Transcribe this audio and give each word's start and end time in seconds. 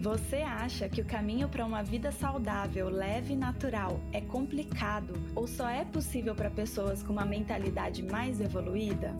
Você 0.00 0.36
acha 0.36 0.88
que 0.88 1.02
o 1.02 1.04
caminho 1.04 1.46
para 1.46 1.62
uma 1.62 1.82
vida 1.82 2.10
saudável, 2.10 2.88
leve 2.88 3.34
e 3.34 3.36
natural 3.36 4.00
é 4.14 4.20
complicado 4.22 5.12
ou 5.34 5.46
só 5.46 5.68
é 5.68 5.84
possível 5.84 6.34
para 6.34 6.48
pessoas 6.48 7.02
com 7.02 7.12
uma 7.12 7.26
mentalidade 7.26 8.02
mais 8.02 8.40
evoluída? 8.40 9.14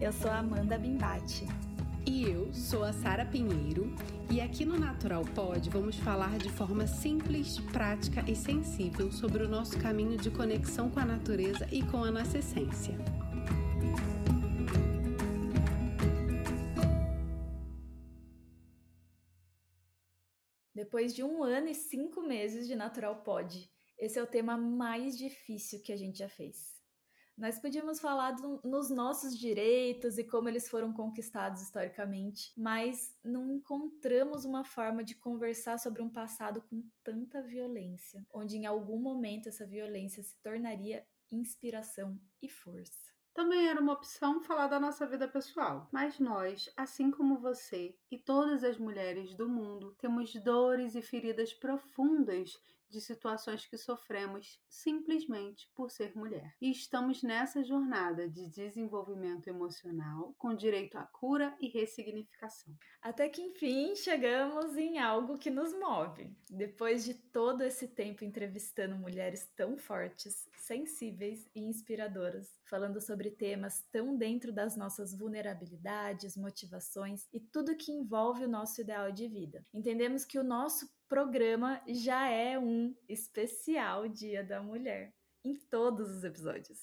Eu 0.00 0.14
sou 0.14 0.30
Amanda 0.30 0.78
Bimbate. 0.78 1.46
E 2.06 2.22
eu 2.22 2.50
sou 2.54 2.82
a 2.82 2.94
Sara 2.94 3.26
Pinheiro, 3.26 3.94
e 4.30 4.40
aqui 4.40 4.64
no 4.64 4.78
Natural 4.78 5.22
Pod 5.22 5.68
vamos 5.68 5.96
falar 5.96 6.38
de 6.38 6.48
forma 6.48 6.86
simples, 6.86 7.58
prática 7.70 8.24
e 8.26 8.34
sensível 8.34 9.12
sobre 9.12 9.42
o 9.42 9.48
nosso 9.48 9.78
caminho 9.78 10.16
de 10.16 10.30
conexão 10.30 10.88
com 10.88 11.00
a 11.00 11.04
natureza 11.04 11.68
e 11.70 11.82
com 11.82 12.02
a 12.02 12.10
nossa 12.10 12.38
essência. 12.38 12.96
Depois 20.90 21.14
de 21.14 21.22
um 21.22 21.44
ano 21.44 21.68
e 21.68 21.74
cinco 21.74 22.20
meses 22.20 22.66
de 22.66 22.74
Natural 22.74 23.22
Pod, 23.22 23.70
esse 23.96 24.18
é 24.18 24.22
o 24.24 24.26
tema 24.26 24.56
mais 24.56 25.16
difícil 25.16 25.80
que 25.80 25.92
a 25.92 25.96
gente 25.96 26.18
já 26.18 26.28
fez. 26.28 26.74
Nós 27.38 27.60
podíamos 27.60 28.00
falar 28.00 28.32
do, 28.32 28.60
nos 28.64 28.90
nossos 28.90 29.38
direitos 29.38 30.18
e 30.18 30.24
como 30.24 30.48
eles 30.48 30.68
foram 30.68 30.92
conquistados 30.92 31.62
historicamente, 31.62 32.52
mas 32.56 33.16
não 33.22 33.52
encontramos 33.52 34.44
uma 34.44 34.64
forma 34.64 35.04
de 35.04 35.14
conversar 35.14 35.78
sobre 35.78 36.02
um 36.02 36.10
passado 36.10 36.60
com 36.62 36.82
tanta 37.04 37.40
violência, 37.40 38.26
onde 38.34 38.56
em 38.56 38.66
algum 38.66 38.98
momento 38.98 39.48
essa 39.48 39.64
violência 39.64 40.24
se 40.24 40.42
tornaria 40.42 41.06
inspiração 41.30 42.20
e 42.42 42.48
força. 42.48 43.09
Também 43.32 43.68
era 43.68 43.80
uma 43.80 43.92
opção 43.92 44.40
falar 44.40 44.66
da 44.66 44.80
nossa 44.80 45.06
vida 45.06 45.28
pessoal, 45.28 45.88
mas 45.92 46.18
nós, 46.18 46.68
assim 46.76 47.10
como 47.10 47.38
você 47.38 47.96
e 48.10 48.18
todas 48.18 48.64
as 48.64 48.76
mulheres 48.76 49.34
do 49.34 49.48
mundo, 49.48 49.94
temos 49.98 50.34
dores 50.34 50.94
e 50.94 51.02
feridas 51.02 51.54
profundas 51.54 52.60
de 52.90 53.00
situações 53.00 53.66
que 53.66 53.78
sofremos 53.78 54.60
simplesmente 54.68 55.70
por 55.74 55.90
ser 55.90 56.14
mulher. 56.16 56.54
E 56.60 56.70
estamos 56.70 57.22
nessa 57.22 57.62
jornada 57.62 58.28
de 58.28 58.48
desenvolvimento 58.48 59.48
emocional 59.48 60.34
com 60.36 60.54
direito 60.54 60.98
à 60.98 61.04
cura 61.04 61.56
e 61.60 61.68
ressignificação. 61.68 62.76
Até 63.00 63.28
que 63.28 63.40
enfim 63.40 63.94
chegamos 63.94 64.76
em 64.76 64.98
algo 64.98 65.38
que 65.38 65.50
nos 65.50 65.72
move. 65.72 66.30
Depois 66.48 67.04
de 67.04 67.14
todo 67.14 67.62
esse 67.62 67.88
tempo 67.88 68.24
entrevistando 68.24 68.96
mulheres 68.96 69.48
tão 69.56 69.76
fortes, 69.78 70.48
sensíveis 70.56 71.48
e 71.54 71.60
inspiradoras, 71.60 72.58
falando 72.64 73.00
sobre 73.00 73.30
temas 73.30 73.82
tão 73.92 74.16
dentro 74.16 74.52
das 74.52 74.76
nossas 74.76 75.14
vulnerabilidades, 75.14 76.36
motivações 76.36 77.28
e 77.32 77.40
tudo 77.40 77.76
que 77.76 77.92
envolve 77.92 78.44
o 78.44 78.48
nosso 78.48 78.80
ideal 78.80 79.10
de 79.12 79.28
vida. 79.28 79.64
Entendemos 79.72 80.24
que 80.24 80.38
o 80.38 80.44
nosso 80.44 80.88
programa 81.10 81.82
já 81.88 82.28
é 82.28 82.56
um 82.56 82.94
especial 83.08 84.08
Dia 84.08 84.44
da 84.44 84.62
Mulher 84.62 85.12
em 85.44 85.56
todos 85.68 86.08
os 86.08 86.22
episódios. 86.22 86.78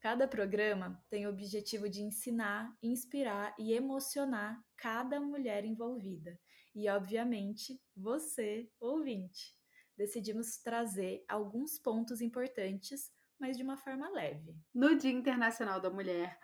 Cada 0.00 0.26
programa 0.26 1.00
tem 1.08 1.24
o 1.24 1.30
objetivo 1.30 1.88
de 1.88 2.02
ensinar, 2.02 2.76
inspirar 2.82 3.54
e 3.56 3.72
emocionar 3.72 4.60
cada 4.76 5.20
mulher 5.20 5.64
envolvida 5.64 6.36
e, 6.74 6.88
obviamente, 6.88 7.80
você, 7.96 8.68
ouvinte. 8.80 9.54
Decidimos 9.96 10.56
trazer 10.56 11.24
alguns 11.28 11.78
pontos 11.78 12.20
importantes, 12.20 13.12
mas 13.38 13.56
de 13.56 13.62
uma 13.62 13.76
forma 13.76 14.10
leve. 14.10 14.52
No 14.74 14.96
Dia 14.98 15.12
Internacional 15.12 15.80
da 15.80 15.90
Mulher, 15.90 16.36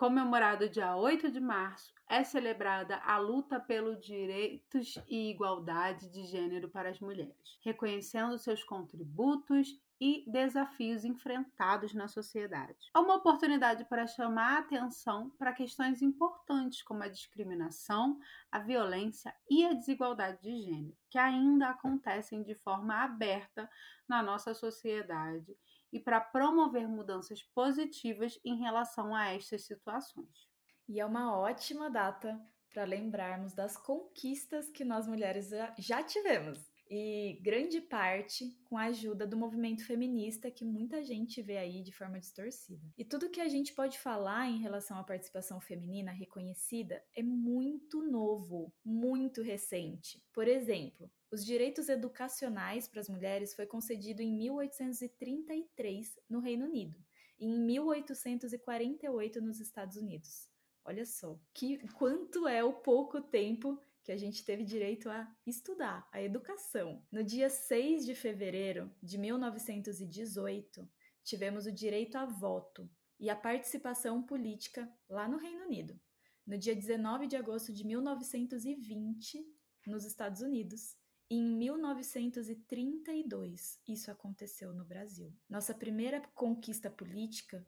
comemorado 0.00 0.66
dia 0.66 0.96
8 0.96 1.30
de 1.30 1.38
março, 1.38 1.92
é 2.08 2.24
celebrada 2.24 2.96
a 3.04 3.18
luta 3.18 3.60
pelos 3.60 4.02
direitos 4.02 4.98
e 5.06 5.28
igualdade 5.28 6.08
de 6.08 6.24
gênero 6.24 6.70
para 6.70 6.88
as 6.88 6.98
mulheres, 6.98 7.58
reconhecendo 7.62 8.38
seus 8.38 8.64
contributos 8.64 9.78
e 10.00 10.24
desafios 10.26 11.04
enfrentados 11.04 11.92
na 11.92 12.08
sociedade. 12.08 12.78
É 12.96 12.98
uma 12.98 13.16
oportunidade 13.16 13.84
para 13.84 14.06
chamar 14.06 14.56
a 14.56 14.58
atenção 14.60 15.28
para 15.38 15.52
questões 15.52 16.00
importantes 16.00 16.80
como 16.80 17.02
a 17.02 17.08
discriminação, 17.08 18.18
a 18.50 18.58
violência 18.58 19.34
e 19.50 19.66
a 19.66 19.74
desigualdade 19.74 20.40
de 20.40 20.62
gênero, 20.62 20.96
que 21.10 21.18
ainda 21.18 21.68
acontecem 21.68 22.42
de 22.42 22.54
forma 22.54 22.94
aberta 22.94 23.68
na 24.08 24.22
nossa 24.22 24.54
sociedade 24.54 25.54
e 25.92 25.98
para 25.98 26.20
promover 26.20 26.88
mudanças 26.88 27.42
positivas 27.54 28.38
em 28.44 28.56
relação 28.56 29.14
a 29.14 29.32
estas 29.32 29.66
situações. 29.66 30.48
E 30.88 31.00
é 31.00 31.06
uma 31.06 31.36
ótima 31.36 31.90
data 31.90 32.40
para 32.72 32.84
lembrarmos 32.84 33.52
das 33.52 33.76
conquistas 33.76 34.70
que 34.70 34.84
nós 34.84 35.06
mulheres 35.06 35.50
já 35.78 36.02
tivemos 36.02 36.69
e 36.90 37.38
grande 37.40 37.80
parte 37.80 38.58
com 38.64 38.76
a 38.76 38.86
ajuda 38.86 39.24
do 39.24 39.36
movimento 39.36 39.86
feminista 39.86 40.50
que 40.50 40.64
muita 40.64 41.04
gente 41.04 41.40
vê 41.40 41.56
aí 41.56 41.82
de 41.82 41.92
forma 41.92 42.18
distorcida. 42.18 42.82
E 42.98 43.04
tudo 43.04 43.30
que 43.30 43.40
a 43.40 43.46
gente 43.46 43.72
pode 43.72 43.96
falar 43.96 44.48
em 44.48 44.58
relação 44.58 44.98
à 44.98 45.04
participação 45.04 45.60
feminina 45.60 46.10
reconhecida 46.10 47.00
é 47.14 47.22
muito 47.22 48.02
novo, 48.02 48.74
muito 48.84 49.40
recente. 49.40 50.20
Por 50.32 50.48
exemplo, 50.48 51.08
os 51.30 51.44
direitos 51.46 51.88
educacionais 51.88 52.88
para 52.88 53.00
as 53.00 53.08
mulheres 53.08 53.54
foi 53.54 53.66
concedido 53.66 54.20
em 54.20 54.36
1833 54.36 56.18
no 56.28 56.40
Reino 56.40 56.66
Unido 56.66 56.98
e 57.38 57.46
em 57.46 57.60
1848 57.60 59.40
nos 59.40 59.60
Estados 59.60 59.96
Unidos. 59.96 60.50
Olha 60.84 61.06
só, 61.06 61.38
que 61.54 61.78
quanto 61.90 62.48
é 62.48 62.64
o 62.64 62.72
pouco 62.72 63.20
tempo 63.20 63.80
que 64.02 64.12
a 64.12 64.16
gente 64.16 64.44
teve 64.44 64.64
direito 64.64 65.10
a 65.10 65.30
estudar, 65.46 66.08
a 66.12 66.22
educação. 66.22 67.04
No 67.10 67.22
dia 67.22 67.48
6 67.48 68.04
de 68.04 68.14
fevereiro 68.14 68.90
de 69.02 69.18
1918, 69.18 70.88
tivemos 71.22 71.66
o 71.66 71.72
direito 71.72 72.16
a 72.16 72.24
voto 72.24 72.90
e 73.18 73.28
a 73.28 73.36
participação 73.36 74.22
política 74.22 74.90
lá 75.08 75.28
no 75.28 75.36
Reino 75.36 75.64
Unido. 75.64 76.00
No 76.46 76.56
dia 76.56 76.74
19 76.74 77.26
de 77.26 77.36
agosto 77.36 77.72
de 77.72 77.86
1920, 77.86 79.44
nos 79.86 80.04
Estados 80.04 80.40
Unidos, 80.40 80.96
e 81.30 81.36
em 81.36 81.56
1932, 81.56 83.80
isso 83.86 84.10
aconteceu 84.10 84.74
no 84.74 84.84
Brasil. 84.84 85.32
Nossa 85.48 85.72
primeira 85.72 86.20
conquista 86.34 86.90
política 86.90 87.64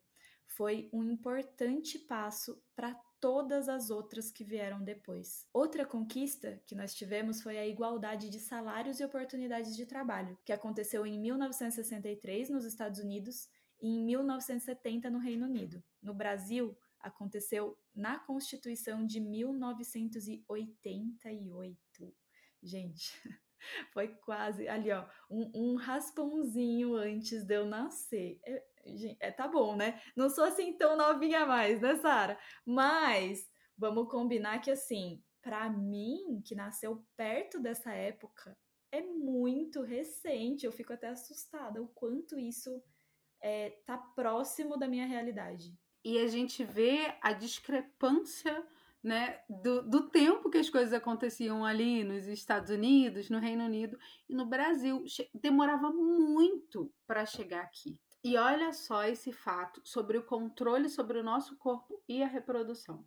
foi 0.46 0.88
um 0.92 1.02
importante 1.02 1.98
passo 1.98 2.62
para 2.74 2.94
todas 3.20 3.68
as 3.68 3.88
outras 3.88 4.30
que 4.30 4.42
vieram 4.42 4.82
depois. 4.82 5.46
Outra 5.52 5.86
conquista 5.86 6.60
que 6.66 6.74
nós 6.74 6.92
tivemos 6.94 7.40
foi 7.40 7.56
a 7.56 7.66
igualdade 7.66 8.28
de 8.28 8.40
salários 8.40 8.98
e 8.98 9.04
oportunidades 9.04 9.76
de 9.76 9.86
trabalho, 9.86 10.36
que 10.44 10.52
aconteceu 10.52 11.06
em 11.06 11.20
1963 11.20 12.50
nos 12.50 12.64
Estados 12.64 12.98
Unidos 12.98 13.48
e 13.80 13.88
em 13.88 14.04
1970 14.04 15.08
no 15.08 15.18
Reino 15.18 15.46
Unido. 15.46 15.80
No 16.02 16.12
Brasil, 16.12 16.76
aconteceu 16.98 17.78
na 17.94 18.18
Constituição 18.18 19.06
de 19.06 19.20
1988. 19.20 22.16
Gente, 22.62 23.12
foi 23.92 24.08
quase 24.08 24.68
ali, 24.68 24.90
ó, 24.90 25.04
um, 25.30 25.50
um 25.54 25.76
raspãozinho 25.76 26.94
antes 26.94 27.44
de 27.44 27.54
eu 27.54 27.66
nascer. 27.66 28.40
É, 28.44 28.62
é, 29.20 29.30
tá 29.30 29.46
bom, 29.46 29.76
né? 29.76 30.00
Não 30.16 30.28
sou 30.28 30.44
assim 30.44 30.76
tão 30.76 30.96
novinha 30.96 31.46
mais, 31.46 31.80
né, 31.80 31.96
Sara? 31.96 32.38
Mas 32.66 33.48
vamos 33.76 34.10
combinar 34.10 34.60
que 34.60 34.70
assim, 34.70 35.22
para 35.40 35.68
mim, 35.70 36.42
que 36.44 36.54
nasceu 36.54 37.04
perto 37.16 37.60
dessa 37.60 37.92
época, 37.92 38.56
é 38.90 39.00
muito 39.00 39.82
recente. 39.82 40.66
Eu 40.66 40.72
fico 40.72 40.92
até 40.92 41.08
assustada 41.08 41.82
o 41.82 41.88
quanto 41.88 42.38
isso 42.38 42.82
é, 43.40 43.70
tá 43.86 43.98
próximo 43.98 44.76
da 44.76 44.86
minha 44.86 45.06
realidade. 45.06 45.76
E 46.04 46.18
a 46.18 46.26
gente 46.26 46.64
vê 46.64 47.14
a 47.20 47.32
discrepância 47.32 48.66
né, 49.02 49.40
do, 49.48 49.82
do 49.82 50.08
tempo 50.08 50.48
que 50.48 50.58
as 50.58 50.70
coisas 50.70 50.92
aconteciam 50.92 51.64
ali 51.64 52.04
nos 52.04 52.26
Estados 52.26 52.70
Unidos, 52.70 53.28
no 53.28 53.38
Reino 53.38 53.64
Unido 53.64 53.98
e 54.28 54.34
no 54.34 54.46
Brasil. 54.46 55.04
Demorava 55.34 55.90
muito 55.90 56.92
para 57.06 57.26
chegar 57.26 57.62
aqui. 57.62 57.98
E 58.22 58.36
olha 58.36 58.72
só 58.72 59.04
esse 59.04 59.32
fato 59.32 59.82
sobre 59.84 60.16
o 60.16 60.24
controle 60.24 60.88
sobre 60.88 61.18
o 61.18 61.24
nosso 61.24 61.56
corpo 61.56 62.00
e 62.08 62.22
a 62.22 62.28
reprodução. 62.28 63.04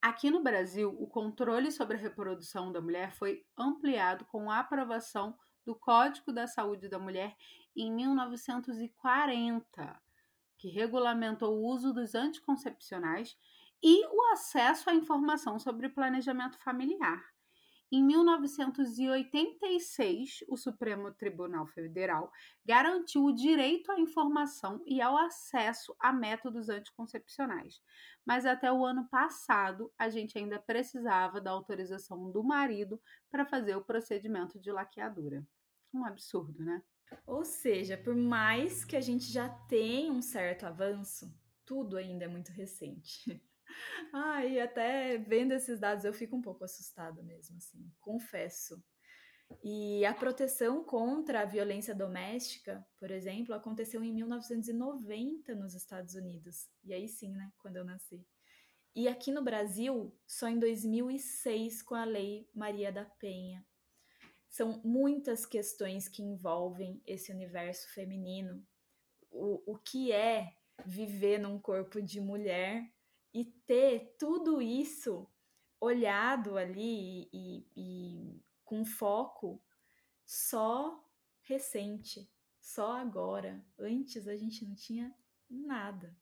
Aqui 0.00 0.30
no 0.30 0.42
Brasil, 0.42 0.96
o 0.98 1.06
controle 1.06 1.70
sobre 1.70 1.96
a 1.96 2.00
reprodução 2.00 2.72
da 2.72 2.80
mulher 2.80 3.12
foi 3.12 3.44
ampliado 3.58 4.24
com 4.26 4.50
a 4.50 4.60
aprovação 4.60 5.36
do 5.66 5.74
Código 5.74 6.32
da 6.32 6.46
Saúde 6.46 6.88
da 6.88 6.98
Mulher 6.98 7.36
em 7.76 7.92
1940, 7.92 10.00
que 10.56 10.68
regulamentou 10.68 11.54
o 11.54 11.66
uso 11.66 11.92
dos 11.92 12.14
anticoncepcionais 12.14 13.36
e 13.82 14.06
o 14.06 14.32
acesso 14.32 14.90
à 14.90 14.94
informação 14.94 15.58
sobre 15.58 15.88
planejamento 15.88 16.58
familiar. 16.62 17.24
Em 17.90 18.04
1986, 18.04 20.44
o 20.46 20.58
Supremo 20.58 21.10
Tribunal 21.14 21.66
Federal 21.66 22.30
garantiu 22.62 23.24
o 23.24 23.34
direito 23.34 23.90
à 23.90 23.98
informação 23.98 24.82
e 24.86 25.00
ao 25.00 25.16
acesso 25.16 25.96
a 25.98 26.12
métodos 26.12 26.68
anticoncepcionais. 26.68 27.80
Mas 28.26 28.44
até 28.44 28.70
o 28.70 28.84
ano 28.84 29.08
passado, 29.08 29.90
a 29.96 30.10
gente 30.10 30.36
ainda 30.36 30.58
precisava 30.58 31.40
da 31.40 31.50
autorização 31.50 32.30
do 32.30 32.44
marido 32.44 33.00
para 33.30 33.46
fazer 33.46 33.74
o 33.74 33.84
procedimento 33.84 34.60
de 34.60 34.70
laqueadura. 34.70 35.42
Um 35.94 36.04
absurdo, 36.04 36.62
né? 36.62 36.82
Ou 37.26 37.42
seja, 37.42 37.96
por 37.96 38.14
mais 38.14 38.84
que 38.84 38.96
a 38.96 39.00
gente 39.00 39.32
já 39.32 39.48
tenha 39.48 40.12
um 40.12 40.20
certo 40.20 40.66
avanço, 40.66 41.34
tudo 41.64 41.96
ainda 41.96 42.26
é 42.26 42.28
muito 42.28 42.52
recente. 42.52 43.24
Ah, 44.12 44.40
até 44.62 45.18
vendo 45.18 45.52
esses 45.52 45.78
dados 45.78 46.04
eu 46.04 46.12
fico 46.12 46.36
um 46.36 46.40
pouco 46.42 46.64
assustada 46.64 47.22
mesmo, 47.22 47.56
assim, 47.58 47.90
confesso. 48.00 48.82
E 49.62 50.04
a 50.04 50.12
proteção 50.12 50.84
contra 50.84 51.40
a 51.40 51.44
violência 51.44 51.94
doméstica, 51.94 52.86
por 52.98 53.10
exemplo, 53.10 53.54
aconteceu 53.54 54.02
em 54.02 54.12
1990 54.12 55.54
nos 55.54 55.74
Estados 55.74 56.14
Unidos. 56.14 56.68
E 56.84 56.92
aí 56.92 57.08
sim, 57.08 57.34
né, 57.34 57.50
quando 57.58 57.76
eu 57.76 57.84
nasci. 57.84 58.24
E 58.94 59.08
aqui 59.08 59.30
no 59.30 59.42
Brasil, 59.42 60.12
só 60.26 60.48
em 60.48 60.58
2006 60.58 61.82
com 61.82 61.94
a 61.94 62.04
Lei 62.04 62.48
Maria 62.54 62.92
da 62.92 63.04
Penha. 63.04 63.64
São 64.48 64.80
muitas 64.84 65.44
questões 65.44 66.08
que 66.08 66.22
envolvem 66.22 67.00
esse 67.06 67.30
universo 67.32 67.88
feminino. 67.92 68.66
O, 69.30 69.72
o 69.72 69.78
que 69.78 70.10
é 70.10 70.54
viver 70.84 71.38
num 71.38 71.58
corpo 71.58 72.00
de 72.00 72.20
mulher 72.20 72.90
e 73.38 73.44
ter 73.44 74.16
tudo 74.18 74.60
isso 74.60 75.24
olhado 75.80 76.58
ali 76.58 77.28
e, 77.32 77.64
e 77.76 78.42
com 78.64 78.84
foco 78.84 79.62
só 80.26 81.08
recente, 81.42 82.28
só 82.58 82.96
agora. 82.96 83.64
Antes 83.78 84.26
a 84.26 84.36
gente 84.36 84.66
não 84.66 84.74
tinha 84.74 85.14
nada. 85.48 86.16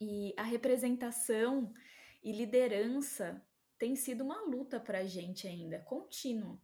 E 0.00 0.32
a 0.36 0.44
representação 0.44 1.74
e 2.22 2.30
liderança 2.30 3.44
tem 3.76 3.96
sido 3.96 4.22
uma 4.22 4.42
luta 4.42 4.78
para 4.78 5.00
a 5.00 5.04
gente 5.04 5.48
ainda, 5.48 5.80
contínuo, 5.80 6.62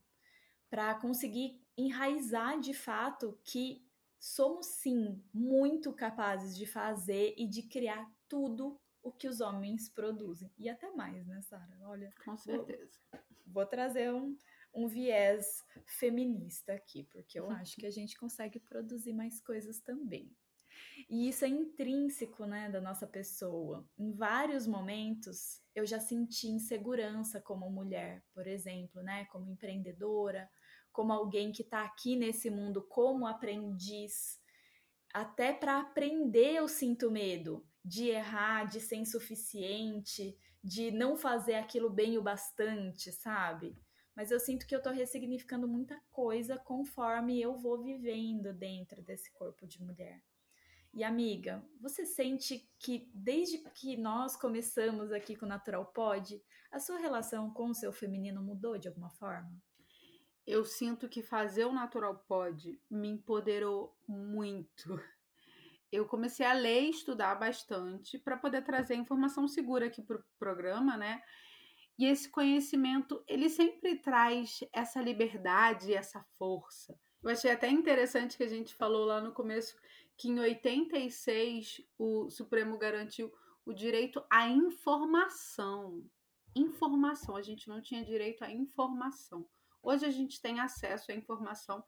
para 0.71 0.95
conseguir 0.95 1.61
enraizar 1.77 2.61
de 2.61 2.73
fato 2.73 3.37
que 3.43 3.85
somos 4.17 4.67
sim 4.67 5.21
muito 5.35 5.93
capazes 5.93 6.57
de 6.57 6.67
fazer 6.67 7.35
e 7.37 7.49
de 7.49 7.65
criar 7.65 8.09
tudo 8.29 8.81
o 9.03 9.13
que 9.13 9.29
os 9.29 9.41
homens 9.41 9.89
produzem. 9.89 10.51
E 10.59 10.69
até 10.69 10.91
mais, 10.91 11.27
né, 11.27 11.41
Sara? 11.43 11.77
Olha. 11.83 12.13
Com 12.25 12.37
certeza. 12.37 12.99
Vou, 13.11 13.21
vou 13.47 13.67
trazer 13.67 14.13
um, 14.13 14.37
um 14.75 14.87
viés 14.87 15.65
feminista 15.87 16.73
aqui, 16.73 17.05
porque 17.05 17.39
eu 17.39 17.51
acho 17.51 17.77
que 17.77 17.87
a 17.87 17.91
gente 17.91 18.17
consegue 18.17 18.61
produzir 18.61 19.13
mais 19.13 19.41
coisas 19.41 19.81
também. 19.81 20.35
E 21.09 21.29
isso 21.29 21.45
é 21.45 21.49
intrínseco, 21.49 22.47
né, 22.47 22.71
da 22.71 22.81
nossa 22.81 23.07
pessoa. 23.07 23.87
Em 23.99 24.13
vários 24.13 24.67
momentos 24.67 25.61
eu 25.75 25.85
já 25.87 25.99
senti 25.99 26.49
insegurança 26.49 27.41
como 27.41 27.71
mulher, 27.71 28.25
por 28.33 28.47
exemplo, 28.47 29.03
né, 29.03 29.25
como 29.27 29.51
empreendedora, 29.51 30.49
como 30.93 31.13
alguém 31.13 31.51
que 31.53 31.63
está 31.63 31.85
aqui 31.85 32.17
nesse 32.17 32.51
mundo 32.51 32.83
como 32.89 33.27
aprendiz. 33.27 34.41
Até 35.13 35.53
para 35.53 35.81
aprender 35.81 36.55
eu 36.55 36.69
sinto 36.69 37.11
medo 37.11 37.67
de 37.85 38.09
errar, 38.09 38.65
de 38.65 38.81
ser 38.81 38.97
insuficiente, 38.97 40.37
de 40.63 40.91
não 40.91 41.17
fazer 41.17 41.55
aquilo 41.55 41.91
bem 41.91 42.17
o 42.17 42.23
bastante, 42.23 43.11
sabe? 43.11 43.77
Mas 44.15 44.31
eu 44.31 44.39
sinto 44.39 44.67
que 44.67 44.75
eu 44.75 44.83
tô 44.83 44.91
ressignificando 44.91 45.67
muita 45.67 46.01
coisa 46.11 46.59
conforme 46.59 47.41
eu 47.41 47.57
vou 47.57 47.83
vivendo 47.83 48.53
dentro 48.53 49.03
desse 49.03 49.33
corpo 49.33 49.67
de 49.67 49.83
mulher. 49.83 50.23
E 50.95 51.03
amiga, 51.03 51.65
você 51.81 52.05
sente 52.05 52.71
que 52.79 53.11
desde 53.15 53.59
que 53.71 53.97
nós 53.97 54.37
começamos 54.37 55.11
aqui 55.11 55.35
com 55.35 55.47
o 55.47 55.49
Natural 55.49 55.87
Pod, 55.87 56.43
a 56.71 56.79
sua 56.79 56.99
relação 56.99 57.51
com 57.51 57.71
o 57.71 57.75
seu 57.75 57.93
feminino 57.93 58.43
mudou 58.43 58.77
de 58.77 58.89
alguma 58.89 59.09
forma? 59.09 59.51
Eu 60.47 60.67
sinto 60.67 61.09
que 61.09 61.23
fazer 61.23 61.65
o 61.65 61.73
Natural 61.73 62.19
Pod 62.29 62.79
me 62.91 63.09
empoderou 63.09 63.97
muito 64.07 65.01
eu 65.93 66.07
comecei 66.07 66.47
a 66.47 66.55
ler 66.55 66.85
e 66.85 66.91
estudar 66.91 67.35
bastante 67.35 68.19
para 68.19 68.39
poder 68.39 68.65
trazer 68.65 68.95
informação 68.95 69.47
segura 69.47 69.87
aqui 69.87 70.01
para 70.01 70.17
o 70.17 70.25
programa, 70.39 70.97
né? 70.97 71.23
E 71.99 72.07
esse 72.07 72.31
conhecimento, 72.31 73.23
ele 73.29 73.51
sempre 73.51 73.97
traz 73.97 74.61
essa 74.73 75.03
liberdade, 75.03 75.93
essa 75.93 76.25
força. 76.39 76.99
Eu 77.23 77.31
achei 77.31 77.51
até 77.51 77.69
interessante 77.69 78.39
que 78.39 78.43
a 78.43 78.49
gente 78.49 78.75
falou 78.75 79.05
lá 79.05 79.21
no 79.21 79.33
começo 79.33 79.77
que 80.17 80.29
em 80.29 80.41
86 80.41 81.83
o 81.99 82.31
Supremo 82.31 82.79
garantiu 82.79 83.31
o 83.67 83.75
direito 83.75 84.25
à 84.31 84.49
informação. 84.49 86.03
Informação, 86.57 87.37
a 87.37 87.43
gente 87.43 87.69
não 87.69 87.83
tinha 87.83 88.05
direito 88.05 88.43
à 88.43 88.51
informação. 88.51 89.47
Hoje 89.83 90.07
a 90.07 90.11
gente 90.11 90.41
tem 90.41 90.59
acesso 90.59 91.13
à 91.13 91.15
informação 91.15 91.85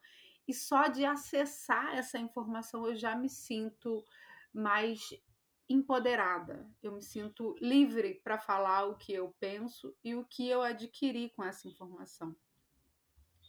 e 0.47 0.53
só 0.53 0.87
de 0.87 1.05
acessar 1.05 1.95
essa 1.95 2.17
informação 2.17 2.87
eu 2.87 2.95
já 2.95 3.15
me 3.15 3.29
sinto 3.29 4.03
mais 4.53 5.09
empoderada. 5.67 6.69
Eu 6.81 6.91
me 6.91 7.01
sinto 7.01 7.55
livre 7.59 8.21
para 8.23 8.37
falar 8.37 8.85
o 8.85 8.95
que 8.95 9.13
eu 9.13 9.35
penso 9.39 9.95
e 10.03 10.15
o 10.15 10.23
que 10.25 10.47
eu 10.47 10.61
adquiri 10.61 11.31
com 11.35 11.43
essa 11.43 11.67
informação. 11.67 12.35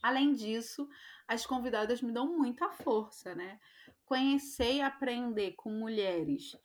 Além 0.02 0.32
disso, 0.32 0.88
as 1.26 1.44
convidadas 1.44 2.00
me 2.00 2.12
dão 2.12 2.36
muita 2.36 2.70
força, 2.70 3.34
né? 3.34 3.58
Conhecer 4.04 4.74
e 4.74 4.80
aprender 4.80 5.52
com 5.52 5.70
mulheres 5.70 6.56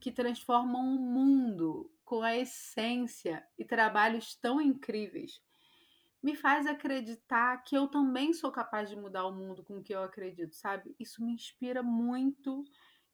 que 0.00 0.10
transformam 0.10 0.96
o 0.96 0.98
mundo 0.98 1.90
com 2.04 2.22
a 2.22 2.36
essência 2.36 3.46
e 3.58 3.64
trabalhos 3.64 4.36
tão 4.36 4.60
incríveis 4.60 5.42
me 6.26 6.34
faz 6.34 6.66
acreditar 6.66 7.62
que 7.62 7.76
eu 7.76 7.86
também 7.86 8.32
sou 8.32 8.50
capaz 8.50 8.90
de 8.90 8.96
mudar 8.96 9.24
o 9.26 9.32
mundo 9.32 9.62
com 9.62 9.76
o 9.78 9.82
que 9.82 9.94
eu 9.94 10.02
acredito, 10.02 10.56
sabe? 10.56 10.92
Isso 10.98 11.24
me 11.24 11.32
inspira 11.32 11.84
muito 11.84 12.64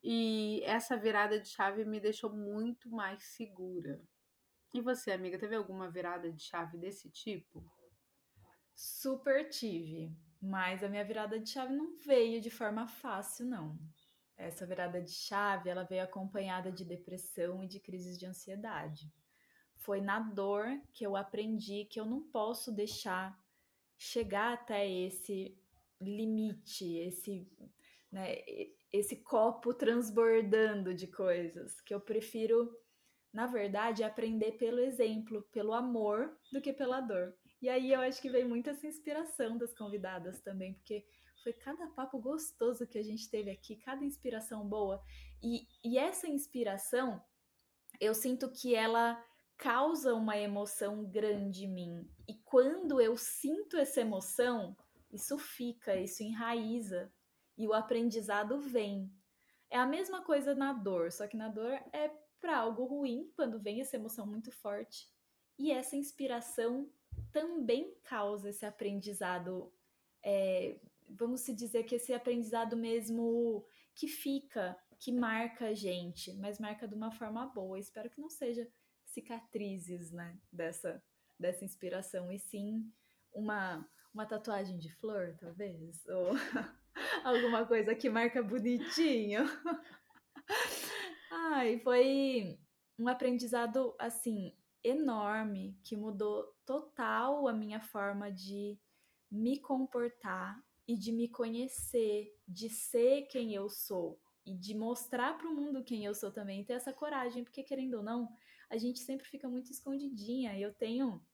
e 0.02 0.62
essa 0.64 0.96
virada 0.96 1.38
de 1.38 1.46
chave 1.46 1.84
me 1.84 2.00
deixou 2.00 2.32
muito 2.32 2.88
mais 2.88 3.22
segura. 3.22 4.00
E 4.72 4.80
você, 4.80 5.12
amiga, 5.12 5.38
teve 5.38 5.54
alguma 5.54 5.90
virada 5.90 6.32
de 6.32 6.42
chave 6.42 6.78
desse 6.78 7.10
tipo? 7.10 7.62
Super 8.74 9.46
tive, 9.50 10.10
mas 10.40 10.82
a 10.82 10.88
minha 10.88 11.04
virada 11.04 11.38
de 11.38 11.50
chave 11.50 11.74
não 11.74 11.98
veio 11.98 12.40
de 12.40 12.48
forma 12.48 12.88
fácil, 12.88 13.44
não. 13.44 13.78
Essa 14.38 14.66
virada 14.66 15.02
de 15.02 15.12
chave, 15.12 15.68
ela 15.68 15.84
veio 15.84 16.02
acompanhada 16.02 16.72
de 16.72 16.82
depressão 16.82 17.62
e 17.62 17.68
de 17.68 17.78
crises 17.78 18.18
de 18.18 18.24
ansiedade 18.24 19.12
foi 19.82 20.00
na 20.00 20.20
dor 20.20 20.66
que 20.92 21.04
eu 21.04 21.16
aprendi 21.16 21.84
que 21.84 22.00
eu 22.00 22.04
não 22.04 22.20
posso 22.20 22.72
deixar 22.72 23.38
chegar 23.96 24.54
até 24.54 24.88
esse 24.88 25.56
limite, 26.00 26.96
esse, 26.96 27.48
né, 28.10 28.36
esse 28.92 29.16
copo 29.16 29.72
transbordando 29.72 30.94
de 30.94 31.06
coisas, 31.06 31.80
que 31.80 31.94
eu 31.94 32.00
prefiro, 32.00 32.76
na 33.32 33.46
verdade, 33.46 34.02
aprender 34.02 34.52
pelo 34.52 34.80
exemplo, 34.80 35.42
pelo 35.52 35.72
amor, 35.72 36.36
do 36.52 36.60
que 36.60 36.72
pela 36.72 37.00
dor. 37.00 37.34
E 37.60 37.68
aí 37.68 37.92
eu 37.92 38.00
acho 38.00 38.20
que 38.20 38.30
veio 38.30 38.48
muito 38.48 38.68
essa 38.68 38.86
inspiração 38.86 39.56
das 39.56 39.72
convidadas 39.72 40.40
também, 40.40 40.74
porque 40.74 41.06
foi 41.42 41.52
cada 41.52 41.86
papo 41.88 42.18
gostoso 42.18 42.86
que 42.86 42.98
a 42.98 43.02
gente 43.02 43.28
teve 43.30 43.50
aqui, 43.50 43.76
cada 43.76 44.04
inspiração 44.04 44.66
boa. 44.66 45.02
E, 45.42 45.66
e 45.84 45.98
essa 45.98 46.28
inspiração, 46.28 47.22
eu 48.00 48.14
sinto 48.14 48.50
que 48.50 48.74
ela 48.74 49.22
causa 49.56 50.14
uma 50.14 50.36
emoção 50.36 51.04
grande 51.04 51.64
em 51.64 51.72
mim. 51.72 52.10
E 52.28 52.34
quando 52.44 53.00
eu 53.00 53.16
sinto 53.16 53.76
essa 53.76 54.00
emoção, 54.00 54.76
isso 55.10 55.38
fica, 55.38 55.96
isso 55.96 56.22
enraiza 56.22 57.12
e 57.56 57.66
o 57.66 57.72
aprendizado 57.72 58.58
vem. 58.58 59.10
É 59.70 59.78
a 59.78 59.86
mesma 59.86 60.22
coisa 60.22 60.54
na 60.54 60.72
dor, 60.72 61.12
só 61.12 61.26
que 61.26 61.36
na 61.36 61.48
dor 61.48 61.72
é 61.92 62.10
para 62.40 62.58
algo 62.58 62.84
ruim 62.84 63.30
quando 63.36 63.60
vem 63.60 63.80
essa 63.80 63.96
emoção 63.96 64.26
muito 64.26 64.50
forte. 64.50 65.08
E 65.58 65.70
essa 65.70 65.96
inspiração 65.96 66.90
também 67.30 67.94
causa 68.02 68.50
esse 68.50 68.66
aprendizado. 68.66 69.72
É, 70.22 70.78
vamos 71.08 71.42
se 71.42 71.54
dizer 71.54 71.84
que 71.84 71.94
esse 71.94 72.12
aprendizado 72.12 72.76
mesmo 72.76 73.64
que 73.94 74.08
fica, 74.08 74.76
que 74.98 75.12
marca 75.12 75.66
a 75.66 75.74
gente, 75.74 76.32
mas 76.34 76.58
marca 76.58 76.88
de 76.88 76.94
uma 76.94 77.10
forma 77.10 77.46
boa. 77.46 77.78
Espero 77.78 78.10
que 78.10 78.20
não 78.20 78.30
seja 78.30 78.68
cicatrizes, 79.12 80.10
né, 80.10 80.38
dessa, 80.50 81.02
dessa 81.38 81.64
inspiração, 81.64 82.30
e 82.32 82.38
sim 82.38 82.90
uma, 83.32 83.88
uma 84.12 84.26
tatuagem 84.26 84.78
de 84.78 84.92
flor, 84.96 85.36
talvez, 85.38 86.06
ou 86.06 86.30
alguma 87.24 87.66
coisa 87.66 87.94
que 87.94 88.08
marca 88.08 88.42
bonitinho. 88.42 89.44
Ai, 91.30 91.80
foi 91.80 92.58
um 92.98 93.08
aprendizado, 93.08 93.94
assim, 93.98 94.54
enorme 94.84 95.78
que 95.84 95.96
mudou 95.96 96.54
total 96.66 97.48
a 97.48 97.52
minha 97.52 97.80
forma 97.80 98.30
de 98.30 98.78
me 99.30 99.58
comportar 99.60 100.62
e 100.86 100.96
de 100.96 101.12
me 101.12 101.28
conhecer, 101.28 102.34
de 102.46 102.68
ser 102.68 103.22
quem 103.28 103.54
eu 103.54 103.68
sou 103.68 104.20
e 104.44 104.54
de 104.54 104.74
mostrar 104.74 105.38
para 105.38 105.48
o 105.48 105.54
mundo 105.54 105.84
quem 105.84 106.04
eu 106.04 106.14
sou 106.14 106.30
também, 106.30 106.64
ter 106.64 106.74
essa 106.74 106.92
coragem, 106.92 107.44
porque 107.44 107.62
querendo 107.62 107.94
ou 107.94 108.02
não, 108.02 108.28
a 108.68 108.76
gente 108.76 109.00
sempre 109.00 109.26
fica 109.26 109.48
muito 109.48 109.70
escondidinha. 109.70 110.58
Eu 110.58 110.72
tenho 110.74 111.24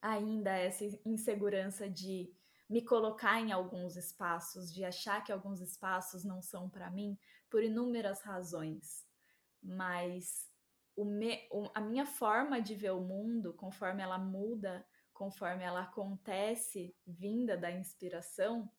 ainda 0.00 0.50
essa 0.56 0.84
insegurança 1.04 1.88
de 1.88 2.32
me 2.68 2.82
colocar 2.82 3.40
em 3.40 3.52
alguns 3.52 3.96
espaços, 3.96 4.72
de 4.72 4.84
achar 4.84 5.22
que 5.22 5.32
alguns 5.32 5.60
espaços 5.60 6.24
não 6.24 6.42
são 6.42 6.68
para 6.68 6.90
mim, 6.90 7.18
por 7.48 7.62
inúmeras 7.62 8.22
razões. 8.22 9.04
Mas 9.62 10.48
me, 10.96 11.48
a 11.74 11.80
minha 11.80 12.06
forma 12.06 12.60
de 12.60 12.74
ver 12.74 12.92
o 12.92 13.00
mundo, 13.00 13.52
conforme 13.54 14.02
ela 14.02 14.18
muda, 14.18 14.86
conforme 15.12 15.64
ela 15.64 15.82
acontece, 15.82 16.94
vinda 17.06 17.56
da 17.56 17.70
inspiração, 17.70 18.70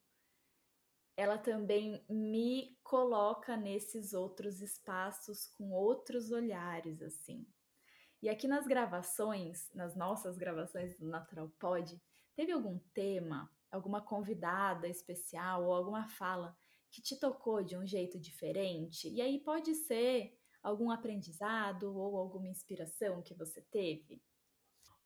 ela 1.17 1.39
também 1.39 2.05
me 2.07 2.77
coloca 2.83 3.57
nesses 3.57 4.13
outros 4.13 4.61
espaços 4.61 5.47
com 5.47 5.71
outros 5.71 6.31
olhares, 6.31 7.01
assim. 7.01 7.43
E 8.21 8.29
aqui 8.29 8.47
nas 8.47 8.67
gravações, 8.67 9.67
nas 9.73 9.95
nossas 9.95 10.37
gravações 10.37 10.95
do 10.95 11.07
Natural 11.07 11.49
Pod, 11.59 11.99
teve 12.35 12.51
algum 12.51 12.77
tema, 12.93 13.51
alguma 13.71 13.99
convidada 13.99 14.87
especial 14.87 15.65
ou 15.65 15.73
alguma 15.73 16.07
fala 16.07 16.55
que 16.91 17.01
te 17.01 17.19
tocou 17.19 17.63
de 17.63 17.75
um 17.75 17.85
jeito 17.85 18.19
diferente? 18.19 19.09
E 19.09 19.19
aí 19.19 19.39
pode 19.39 19.73
ser 19.73 20.37
algum 20.61 20.91
aprendizado 20.91 21.95
ou 21.95 22.15
alguma 22.15 22.47
inspiração 22.47 23.23
que 23.23 23.33
você 23.33 23.61
teve? 23.71 24.21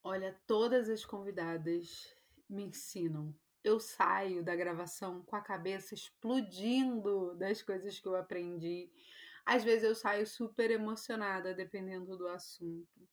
Olha, 0.03 0.37
todas 0.45 0.89
as 0.89 1.05
convidadas 1.05 2.13
me 2.49 2.63
ensinam. 2.63 3.33
Eu 3.63 3.79
saio 3.79 4.43
da 4.43 4.55
gravação 4.55 5.21
com 5.23 5.35
a 5.35 5.41
cabeça 5.41 5.93
explodindo 5.93 7.35
das 7.35 7.61
coisas 7.61 7.99
que 7.99 8.07
eu 8.07 8.15
aprendi 8.15 8.89
às 9.45 9.63
vezes 9.63 9.83
eu 9.83 9.95
saio 9.95 10.25
super 10.25 10.71
emocionada, 10.71 11.53
dependendo 11.53 12.17
do 12.17 12.27
assunto. 12.27 13.07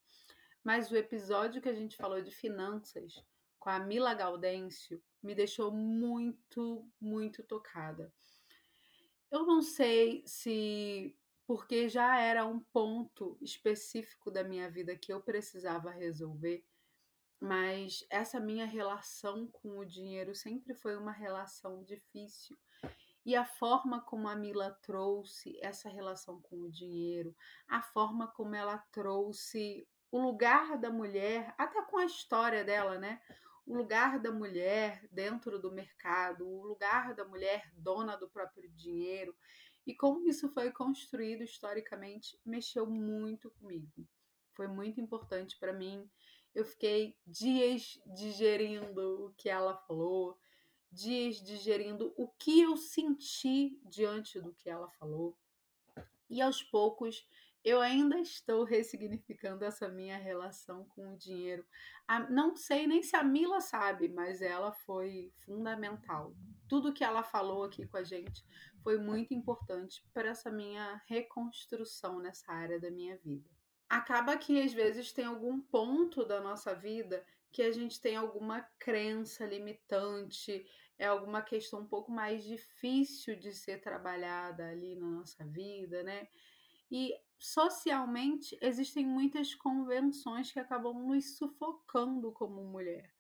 Mas 0.62 0.90
o 0.90 0.97
episódio 0.97 1.62
que 1.62 1.69
a 1.69 1.75
gente 1.75 1.97
falou 1.97 2.21
de 2.21 2.31
finanças 2.31 3.25
com 3.59 3.71
a 3.71 3.78
Mila 3.78 4.14
Gaudêncio 4.14 5.02
me 5.23 5.35
deixou 5.35 5.73
muito, 5.73 6.88
muito 7.00 7.43
tocada. 7.43 8.12
Eu 9.31 9.47
não 9.47 9.62
sei 9.62 10.23
se 10.26 11.17
porque 11.47 11.88
já 11.88 12.21
era 12.21 12.45
um 12.45 12.61
ponto 12.61 13.38
específico 13.40 14.31
da 14.31 14.45
minha 14.45 14.71
vida 14.71 14.95
que 14.95 15.11
eu 15.11 15.23
precisava 15.23 15.90
resolver, 15.90 16.62
mas 17.40 18.04
essa 18.11 18.40
minha 18.40 18.66
relação 18.66 19.47
com 19.49 19.78
o 19.78 19.85
dinheiro 19.85 20.35
sempre 20.35 20.75
foi 20.75 20.97
uma 20.97 21.12
relação 21.12 21.83
difícil 21.85 22.57
e 23.28 23.37
a 23.37 23.45
forma 23.45 24.00
como 24.00 24.26
a 24.26 24.35
Mila 24.35 24.71
trouxe 24.83 25.59
essa 25.61 25.88
relação 25.88 26.40
com 26.40 26.62
o 26.62 26.71
dinheiro, 26.71 27.37
a 27.68 27.83
forma 27.83 28.26
como 28.26 28.54
ela 28.54 28.78
trouxe 28.90 29.87
o 30.11 30.18
lugar 30.18 30.78
da 30.78 30.90
mulher, 30.90 31.54
até 31.59 31.83
com 31.83 31.99
a 31.99 32.07
história 32.07 32.64
dela, 32.64 32.99
né? 32.99 33.21
O 33.66 33.76
lugar 33.76 34.18
da 34.18 34.33
mulher 34.33 35.07
dentro 35.12 35.59
do 35.59 35.71
mercado, 35.71 36.49
o 36.49 36.64
lugar 36.64 37.14
da 37.14 37.25
mulher 37.26 37.71
dona 37.76 38.16
do 38.16 38.30
próprio 38.30 38.71
dinheiro 38.71 39.37
e 39.87 39.95
como 39.95 40.26
isso 40.26 40.49
foi 40.49 40.73
construído 40.73 41.42
historicamente 41.42 42.40
mexeu 42.45 42.87
muito 42.87 43.50
comigo. 43.50 44.09
Foi 44.54 44.68
muito 44.68 45.00
importante 45.00 45.59
para 45.59 45.73
mim. 45.73 46.11
Eu 46.55 46.64
fiquei 46.64 47.17
dias 47.26 48.00
digerindo 48.07 49.26
o 49.26 49.35
que 49.35 49.49
ela 49.49 49.76
falou, 49.76 50.38
dias 50.90 51.37
digerindo 51.37 52.12
o 52.17 52.28
que 52.28 52.61
eu 52.61 52.76
senti 52.76 53.78
diante 53.85 54.40
do 54.40 54.52
que 54.55 54.69
ela 54.69 54.90
falou. 54.90 55.37
E 56.28 56.40
aos 56.43 56.62
poucos 56.62 57.26
eu 57.64 57.81
ainda 57.81 58.19
estou 58.19 58.64
ressignificando 58.64 59.64
essa 59.64 59.88
minha 59.88 60.17
relação 60.17 60.85
com 60.87 61.12
o 61.12 61.17
dinheiro. 61.19 61.67
não 62.31 62.57
sei 62.57 62.87
nem 62.87 63.02
se 63.02 63.17
a 63.17 63.23
Mila 63.23 63.61
sabe, 63.61 64.09
mas 64.09 64.40
ela 64.40 64.73
foi 64.73 65.33
fundamental. 65.45 66.35
Tudo 66.69 66.93
que 66.93 67.05
ela 67.05 67.23
falou 67.23 67.64
aqui 67.64 67.87
com 67.87 67.97
a 67.97 68.05
gente 68.05 68.45
foi 68.83 68.97
muito 68.99 69.35
importante 69.35 70.02
para 70.14 70.31
essa 70.31 70.50
minha 70.50 71.02
reconstrução 71.07 72.21
nessa 72.21 72.50
área 72.52 72.81
da 72.81 72.90
minha 72.90 73.17
vida. 73.19 73.58
Acaba 73.88 74.37
que 74.37 74.61
às 74.61 74.73
vezes 74.73 75.12
tem 75.12 75.25
algum 75.25 75.61
ponto 75.61 76.25
da 76.25 76.40
nossa 76.40 76.75
vida 76.75 77.25
que 77.50 77.62
a 77.62 77.73
gente 77.73 78.00
tem 78.00 78.16
alguma 78.16 78.61
crença 78.78 79.47
limitante, 79.47 80.66
é 80.99 81.07
alguma 81.07 81.40
questão 81.40 81.80
um 81.80 81.87
pouco 81.87 82.11
mais 82.11 82.45
difícil 82.45 83.37
de 83.37 83.52
ser 83.52 83.80
trabalhada 83.80 84.68
ali 84.68 84.95
na 84.95 85.07
nossa 85.07 85.45
vida, 85.47 86.02
né? 86.02 86.28
E 86.90 87.14
socialmente 87.38 88.59
existem 88.61 89.07
muitas 89.07 89.54
convenções 89.54 90.50
que 90.50 90.59
acabam 90.59 90.95
nos 91.07 91.37
sufocando 91.37 92.33
como 92.33 92.64
mulher. 92.64 93.12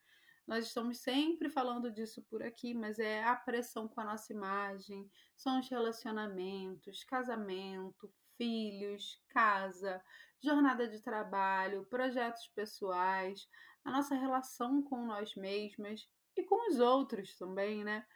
Nós 0.46 0.66
estamos 0.66 0.98
sempre 0.98 1.50
falando 1.50 1.90
disso 1.90 2.22
por 2.22 2.42
aqui, 2.42 2.74
mas 2.74 2.98
é 2.98 3.22
a 3.22 3.36
pressão 3.36 3.86
com 3.86 4.00
a 4.00 4.04
nossa 4.04 4.32
imagem, 4.32 5.08
são 5.36 5.60
os 5.60 5.68
relacionamentos, 5.68 7.04
casamento, 7.04 8.10
filhos, 8.36 9.22
casa, 9.28 10.02
jornada 10.42 10.86
de 10.86 11.00
trabalho, 11.00 11.86
projetos 11.86 12.46
pessoais, 12.54 13.48
a 13.84 13.90
nossa 13.90 14.14
relação 14.14 14.82
com 14.82 15.04
nós 15.06 15.34
mesmas 15.34 16.08
e 16.36 16.44
com 16.44 16.70
os 16.70 16.78
outros 16.78 17.36
também, 17.36 17.84
né? 17.84 18.06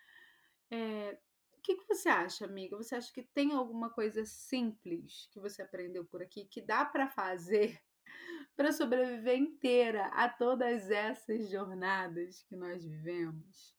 É, 0.71 1.19
o 1.57 1.61
que, 1.62 1.76
que 1.76 1.87
você 1.87 2.09
acha, 2.09 2.45
amiga? 2.45 2.76
Você 2.76 2.95
acha 2.95 3.12
que 3.12 3.23
tem 3.23 3.52
alguma 3.52 3.91
coisa 3.91 4.25
simples 4.25 5.29
que 5.33 5.41
você 5.41 5.62
aprendeu 5.62 6.05
por 6.05 6.23
aqui 6.23 6.45
que 6.45 6.61
dá 6.61 6.85
para 6.85 7.09
fazer 7.09 7.81
para 8.57 8.73
sobreviver 8.73 9.37
inteira 9.37 10.07
a 10.09 10.29
todas 10.29 10.91
essas 10.91 11.50
jornadas 11.50 12.43
que 12.43 12.57
nós 12.57 12.85
vivemos? 12.85 13.76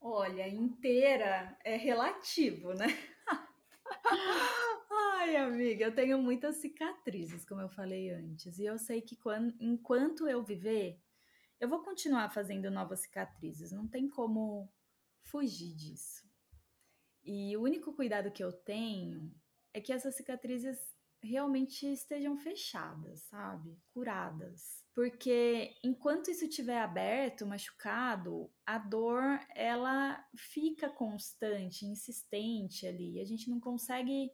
Olha, 0.00 0.48
inteira 0.48 1.58
é 1.64 1.76
relativo, 1.76 2.72
né? 2.74 2.86
Ai, 5.20 5.34
amiga, 5.34 5.84
eu 5.84 5.92
tenho 5.92 6.16
muitas 6.22 6.58
cicatrizes, 6.58 7.44
como 7.44 7.60
eu 7.60 7.68
falei 7.68 8.08
antes, 8.08 8.56
e 8.56 8.64
eu 8.64 8.78
sei 8.78 9.02
que 9.02 9.16
quando, 9.16 9.52
enquanto 9.58 10.28
eu 10.28 10.44
viver, 10.44 11.02
eu 11.58 11.68
vou 11.68 11.82
continuar 11.82 12.30
fazendo 12.30 12.70
novas 12.70 13.00
cicatrizes, 13.00 13.72
não 13.72 13.88
tem 13.88 14.08
como 14.08 14.72
fugir 15.22 15.74
disso. 15.74 16.24
E 17.24 17.56
o 17.56 17.62
único 17.62 17.92
cuidado 17.92 18.30
que 18.30 18.44
eu 18.44 18.52
tenho 18.52 19.34
é 19.74 19.80
que 19.80 19.92
essas 19.92 20.14
cicatrizes 20.14 20.78
realmente 21.20 21.84
estejam 21.84 22.38
fechadas, 22.38 23.22
sabe? 23.22 23.76
Curadas. 23.92 24.84
Porque 24.94 25.74
enquanto 25.82 26.30
isso 26.30 26.44
estiver 26.44 26.80
aberto, 26.80 27.44
machucado, 27.44 28.48
a 28.64 28.78
dor 28.78 29.40
ela 29.52 30.24
fica 30.36 30.88
constante, 30.88 31.84
insistente 31.84 32.86
ali. 32.86 33.20
A 33.20 33.24
gente 33.24 33.50
não 33.50 33.58
consegue 33.58 34.30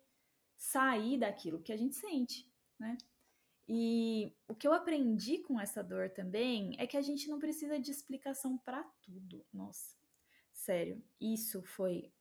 sair 0.65 1.19
daquilo 1.19 1.63
que 1.63 1.73
a 1.73 1.77
gente 1.77 1.95
sente, 1.95 2.51
né? 2.79 2.97
E 3.69 4.35
o 4.49 4.55
que 4.55 4.67
eu 4.67 4.73
aprendi 4.73 5.39
com 5.39 5.61
essa 5.61 5.83
dor 5.83 6.11
também 6.11 6.75
é 6.79 6.87
que 6.87 6.97
a 6.97 7.03
gente 7.03 7.29
não 7.29 7.39
precisa 7.39 7.79
de 7.79 7.91
explicação 7.91 8.59
para 8.59 8.83
tudo. 9.03 9.45
Nossa, 9.53 9.97
sério, 10.53 11.03
isso 11.21 11.63
foi 11.63 12.13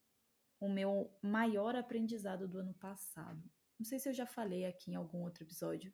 o 0.60 0.70
meu 0.70 1.14
maior 1.22 1.76
aprendizado 1.76 2.48
do 2.48 2.60
ano 2.60 2.74
passado. 2.74 3.44
Não 3.80 3.86
sei 3.86 4.00
se 4.00 4.10
eu 4.10 4.14
já 4.14 4.26
falei 4.26 4.66
aqui 4.66 4.92
em 4.92 4.96
algum 4.96 5.22
outro 5.24 5.44
episódio, 5.44 5.94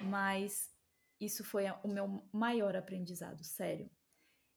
mas 0.00 0.72
isso 1.20 1.44
foi 1.44 1.64
o 1.82 1.88
meu 1.88 2.28
maior 2.32 2.76
aprendizado, 2.76 3.42
sério. 3.44 3.90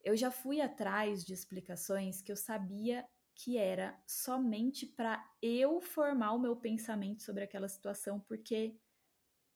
Eu 0.03 0.15
já 0.15 0.31
fui 0.31 0.61
atrás 0.61 1.23
de 1.23 1.33
explicações 1.33 2.21
que 2.21 2.31
eu 2.31 2.35
sabia 2.35 3.07
que 3.41 3.57
era 3.57 3.97
somente 4.05 4.85
para 4.85 5.25
eu 5.41 5.79
formar 5.79 6.33
o 6.33 6.39
meu 6.39 6.57
pensamento 6.57 7.23
sobre 7.23 7.45
aquela 7.45 7.69
situação, 7.69 8.19
porque 8.19 8.77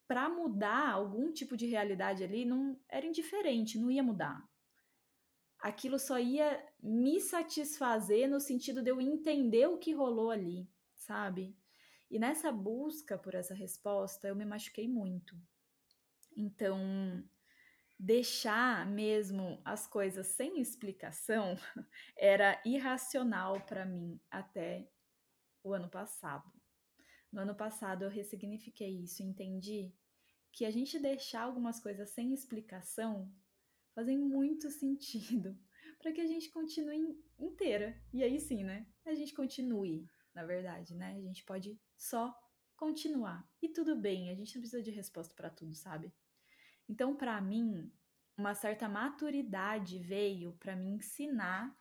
para 0.08 0.30
mudar 0.30 0.90
algum 0.90 1.34
tipo 1.34 1.58
de 1.58 1.66
realidade 1.66 2.24
ali 2.24 2.46
não 2.46 2.80
era 2.88 3.06
indiferente, 3.06 3.78
não 3.78 3.92
ia 3.92 4.02
mudar. 4.02 4.50
Aquilo 5.60 6.00
só 6.00 6.18
ia 6.18 6.66
me 6.82 7.20
satisfazer 7.20 8.30
no 8.30 8.40
sentido 8.40 8.82
de 8.82 8.90
eu 8.90 9.02
entender 9.02 9.68
o 9.68 9.78
que 9.78 9.92
rolou 9.92 10.32
ali, 10.32 10.66
sabe? 10.96 11.54
E 12.10 12.18
nessa 12.18 12.54
busca 12.54 13.18
por 13.18 13.36
essa 13.36 13.54
resposta, 13.54 14.30
eu 14.30 14.36
me 14.36 14.46
machuquei 14.46 14.88
muito. 14.88 15.36
Então, 16.38 17.22
deixar 18.04 18.86
mesmo 18.86 19.62
as 19.64 19.88
coisas 19.88 20.28
sem 20.28 20.60
explicação 20.60 21.56
era 22.20 22.62
irracional 22.66 23.62
para 23.62 23.86
mim 23.86 24.20
até 24.30 24.92
o 25.64 25.74
ano 25.74 25.90
passado. 25.90 26.52
No 27.32 27.40
ano 27.40 27.56
passado 27.56 28.04
eu 28.04 28.10
ressignifiquei 28.10 28.90
isso, 29.02 29.24
entendi 29.24 29.96
que 30.52 30.66
a 30.66 30.70
gente 30.70 31.00
deixar 31.00 31.44
algumas 31.44 31.80
coisas 31.80 32.10
sem 32.10 32.34
explicação 32.34 33.34
fazem 33.96 34.20
muito 34.20 34.70
sentido 34.70 35.58
para 35.98 36.12
que 36.12 36.20
a 36.20 36.28
gente 36.28 36.50
continue 36.50 37.18
inteira. 37.40 37.98
E 38.12 38.22
aí 38.22 38.38
sim, 38.38 38.66
né? 38.66 38.86
A 39.06 39.14
gente 39.14 39.34
continue, 39.34 40.06
na 40.36 40.46
verdade, 40.46 40.94
né? 40.94 41.16
A 41.16 41.22
gente 41.22 41.46
pode 41.46 41.80
só 41.96 42.38
continuar. 42.76 43.50
E 43.62 43.70
tudo 43.70 43.96
bem, 43.96 44.30
a 44.30 44.36
gente 44.36 44.54
não 44.56 44.62
precisa 44.62 44.84
de 44.84 44.92
resposta 44.92 45.34
para 45.34 45.50
tudo, 45.50 45.74
sabe? 45.74 46.14
Então, 46.88 47.16
para 47.16 47.40
mim, 47.42 47.92
uma 48.38 48.54
certa 48.56 48.90
maturidade 48.90 50.00
veio 50.00 50.54
para 50.54 50.76
me 50.76 50.88
ensinar 50.88 51.76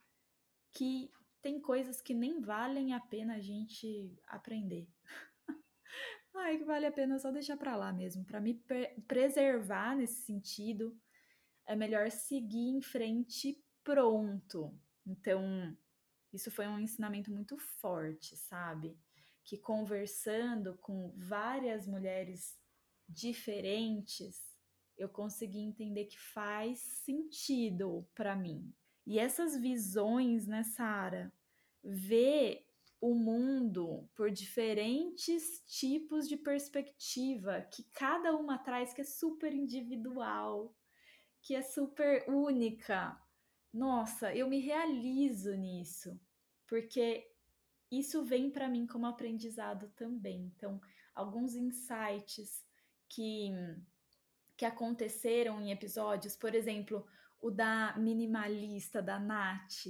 que 0.71 1.11
tem 1.41 1.61
coisas 1.61 2.01
que 2.01 2.15
nem 2.15 2.41
valem 2.41 2.95
a 2.95 3.01
pena 3.01 3.35
a 3.35 3.41
gente 3.41 4.17
aprender. 4.27 4.89
Ai, 6.35 6.59
que 6.59 6.65
vale 6.65 6.87
a 6.87 6.93
pena 6.93 7.19
só 7.19 7.31
deixar 7.31 7.57
para 7.57 7.77
lá 7.77 7.93
mesmo, 7.93 8.25
para 8.25 8.41
me 8.41 8.55
preservar 9.07 9.97
nesse 9.97 10.23
sentido. 10.23 10.97
É 11.67 11.75
melhor 11.75 12.11
seguir 12.11 12.69
em 12.69 12.81
frente 12.81 13.63
pronto. 13.83 14.79
Então, 15.05 15.77
isso 16.33 16.51
foi 16.51 16.67
um 16.67 16.79
ensinamento 16.79 17.31
muito 17.31 17.59
forte, 17.59 18.37
sabe? 18.37 18.97
Que 19.45 19.59
conversando 19.59 20.79
com 20.79 21.13
várias 21.17 21.87
mulheres 21.87 22.59
diferentes, 23.09 24.52
eu 24.97 25.09
consegui 25.09 25.59
entender 25.59 26.07
que 26.07 26.19
faz 26.19 26.79
sentido 26.79 28.07
para 28.15 28.37
mim. 28.37 28.73
E 29.07 29.19
essas 29.19 29.57
visões, 29.57 30.47
né, 30.47 30.63
Sara, 30.63 31.33
ver 31.83 32.65
o 33.01 33.15
mundo 33.15 34.09
por 34.15 34.31
diferentes 34.31 35.61
tipos 35.67 36.29
de 36.29 36.37
perspectiva 36.37 37.61
que 37.63 37.83
cada 37.93 38.37
uma 38.37 38.59
traz 38.59 38.95
que 38.95 39.01
é 39.01 39.05
super 39.05 39.53
individual, 39.53 40.73
que 41.43 41.57
é 41.57 41.63
super 41.63 42.25
única. 42.29 43.21
Nossa, 43.73 44.33
eu 44.33 44.49
me 44.49 44.61
realizo 44.61 45.53
nisso, 45.57 46.21
porque 46.69 47.29
isso 47.91 48.25
vem 48.25 48.51
para 48.51 48.69
mim 48.69 48.87
como 48.87 49.07
aprendizado 49.07 49.91
também. 49.97 50.53
Então, 50.55 50.81
alguns 51.13 51.57
insights 51.57 52.65
que 53.09 53.51
que 54.63 54.67
aconteceram 54.67 55.61
em 55.61 55.73
episódios, 55.73 56.37
por 56.37 56.55
exemplo, 56.55 57.05
o 57.41 57.51
da 57.51 57.97
minimalista 57.99 59.03
da 59.03 59.19
Nath. 59.19 59.89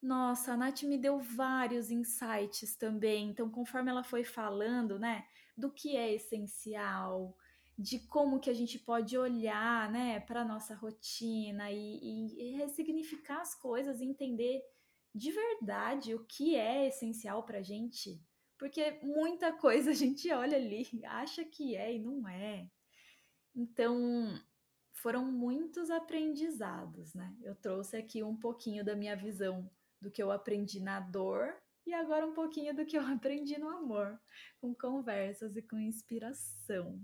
Nossa, 0.00 0.52
a 0.52 0.56
Nath 0.56 0.84
me 0.84 0.96
deu 0.96 1.18
vários 1.18 1.90
insights 1.90 2.76
também. 2.76 3.30
Então, 3.30 3.50
conforme 3.50 3.90
ela 3.90 4.04
foi 4.04 4.22
falando, 4.22 4.96
né, 4.96 5.26
do 5.56 5.72
que 5.72 5.96
é 5.96 6.14
essencial, 6.14 7.36
de 7.76 7.98
como 8.06 8.38
que 8.38 8.48
a 8.48 8.54
gente 8.54 8.78
pode 8.78 9.18
olhar, 9.18 9.90
né, 9.90 10.20
para 10.20 10.44
nossa 10.44 10.72
rotina 10.76 11.72
e, 11.72 12.36
e, 12.38 12.56
ressignificar 12.58 13.40
as 13.40 13.56
coisas, 13.56 14.00
e 14.00 14.04
entender 14.04 14.62
de 15.12 15.32
verdade 15.32 16.14
o 16.14 16.24
que 16.26 16.54
é 16.54 16.86
essencial 16.86 17.42
para 17.42 17.60
gente, 17.60 18.22
porque 18.56 19.00
muita 19.02 19.52
coisa 19.52 19.90
a 19.90 19.94
gente 19.94 20.30
olha 20.30 20.56
ali, 20.56 20.86
acha 21.06 21.44
que 21.44 21.74
é 21.74 21.96
e 21.96 21.98
não 21.98 22.28
é. 22.28 22.70
Então, 23.54 24.40
foram 24.92 25.24
muitos 25.24 25.90
aprendizados, 25.90 27.12
né? 27.14 27.34
Eu 27.42 27.54
trouxe 27.54 27.96
aqui 27.96 28.22
um 28.22 28.36
pouquinho 28.36 28.84
da 28.84 28.94
minha 28.94 29.16
visão 29.16 29.70
do 30.00 30.10
que 30.10 30.22
eu 30.22 30.30
aprendi 30.30 30.80
na 30.80 31.00
dor 31.00 31.54
e 31.84 31.92
agora 31.92 32.26
um 32.26 32.32
pouquinho 32.32 32.74
do 32.74 32.86
que 32.86 32.96
eu 32.96 33.02
aprendi 33.06 33.58
no 33.58 33.68
amor, 33.68 34.20
com 34.60 34.74
conversas 34.74 35.56
e 35.56 35.62
com 35.62 35.78
inspiração. 35.78 37.00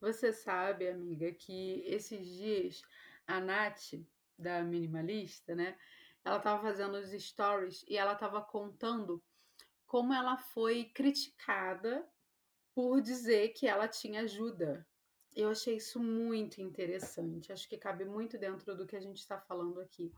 Você 0.00 0.32
sabe, 0.32 0.88
amiga, 0.88 1.32
que 1.32 1.82
esses 1.86 2.26
dias 2.26 2.82
a 3.26 3.40
Nath, 3.40 3.94
da 4.38 4.62
Minimalista, 4.62 5.54
né? 5.54 5.76
Ela 6.24 6.36
estava 6.36 6.62
fazendo 6.62 6.94
os 6.94 7.10
stories 7.10 7.84
e 7.88 7.96
ela 7.96 8.12
estava 8.12 8.40
contando 8.40 9.22
como 9.86 10.12
ela 10.12 10.36
foi 10.36 10.84
criticada 10.86 12.06
por 12.74 13.00
dizer 13.00 13.48
que 13.50 13.66
ela 13.66 13.88
tinha 13.88 14.22
ajuda 14.22 14.86
eu 15.36 15.50
achei 15.50 15.76
isso 15.76 16.00
muito 16.00 16.62
interessante. 16.62 17.52
Acho 17.52 17.68
que 17.68 17.76
cabe 17.76 18.06
muito 18.06 18.38
dentro 18.38 18.74
do 18.74 18.86
que 18.86 18.96
a 18.96 19.00
gente 19.00 19.18
está 19.18 19.38
falando 19.38 19.78
aqui. 19.80 20.10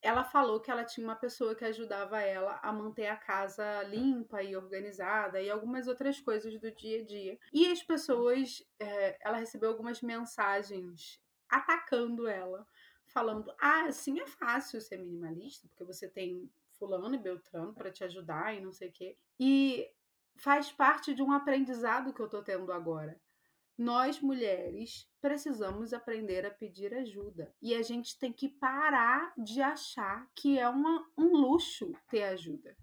Ela 0.00 0.24
falou 0.24 0.60
que 0.60 0.70
ela 0.70 0.84
tinha 0.84 1.06
uma 1.06 1.16
pessoa 1.16 1.54
que 1.54 1.64
ajudava 1.64 2.20
ela 2.20 2.58
a 2.62 2.72
manter 2.72 3.08
a 3.08 3.16
casa 3.16 3.82
limpa 3.82 4.42
e 4.42 4.56
organizada 4.56 5.42
e 5.42 5.50
algumas 5.50 5.88
outras 5.88 6.20
coisas 6.20 6.58
do 6.58 6.70
dia 6.70 7.02
a 7.02 7.04
dia. 7.04 7.38
E 7.52 7.66
as 7.70 7.82
pessoas, 7.82 8.64
é, 8.78 9.18
ela 9.20 9.36
recebeu 9.36 9.68
algumas 9.68 10.00
mensagens 10.00 11.20
atacando 11.48 12.26
ela, 12.26 12.66
falando: 13.08 13.52
ah, 13.60 13.86
assim 13.86 14.20
é 14.20 14.26
fácil 14.26 14.80
ser 14.80 14.98
minimalista, 14.98 15.68
porque 15.68 15.84
você 15.84 16.08
tem 16.08 16.50
Fulano 16.78 17.14
e 17.14 17.18
Beltrano 17.18 17.74
para 17.74 17.90
te 17.90 18.04
ajudar 18.04 18.54
e 18.56 18.60
não 18.60 18.72
sei 18.72 18.88
o 18.88 18.92
quê. 18.92 19.18
E 19.38 19.90
faz 20.36 20.72
parte 20.72 21.12
de 21.12 21.22
um 21.22 21.32
aprendizado 21.32 22.14
que 22.14 22.20
eu 22.20 22.28
tô 22.28 22.42
tendo 22.42 22.72
agora 22.72 23.20
nós 23.78 24.20
mulheres 24.20 25.08
precisamos 25.20 25.92
aprender 25.92 26.44
a 26.44 26.50
pedir 26.50 26.92
ajuda. 26.92 27.54
E 27.62 27.74
a 27.74 27.82
gente 27.82 28.18
tem 28.18 28.32
que 28.32 28.48
parar 28.48 29.32
de 29.38 29.62
achar 29.62 30.28
que 30.34 30.58
é 30.58 30.68
uma, 30.68 31.08
um 31.16 31.28
luxo 31.28 31.92
ter 32.10 32.24
ajuda. 32.24 32.76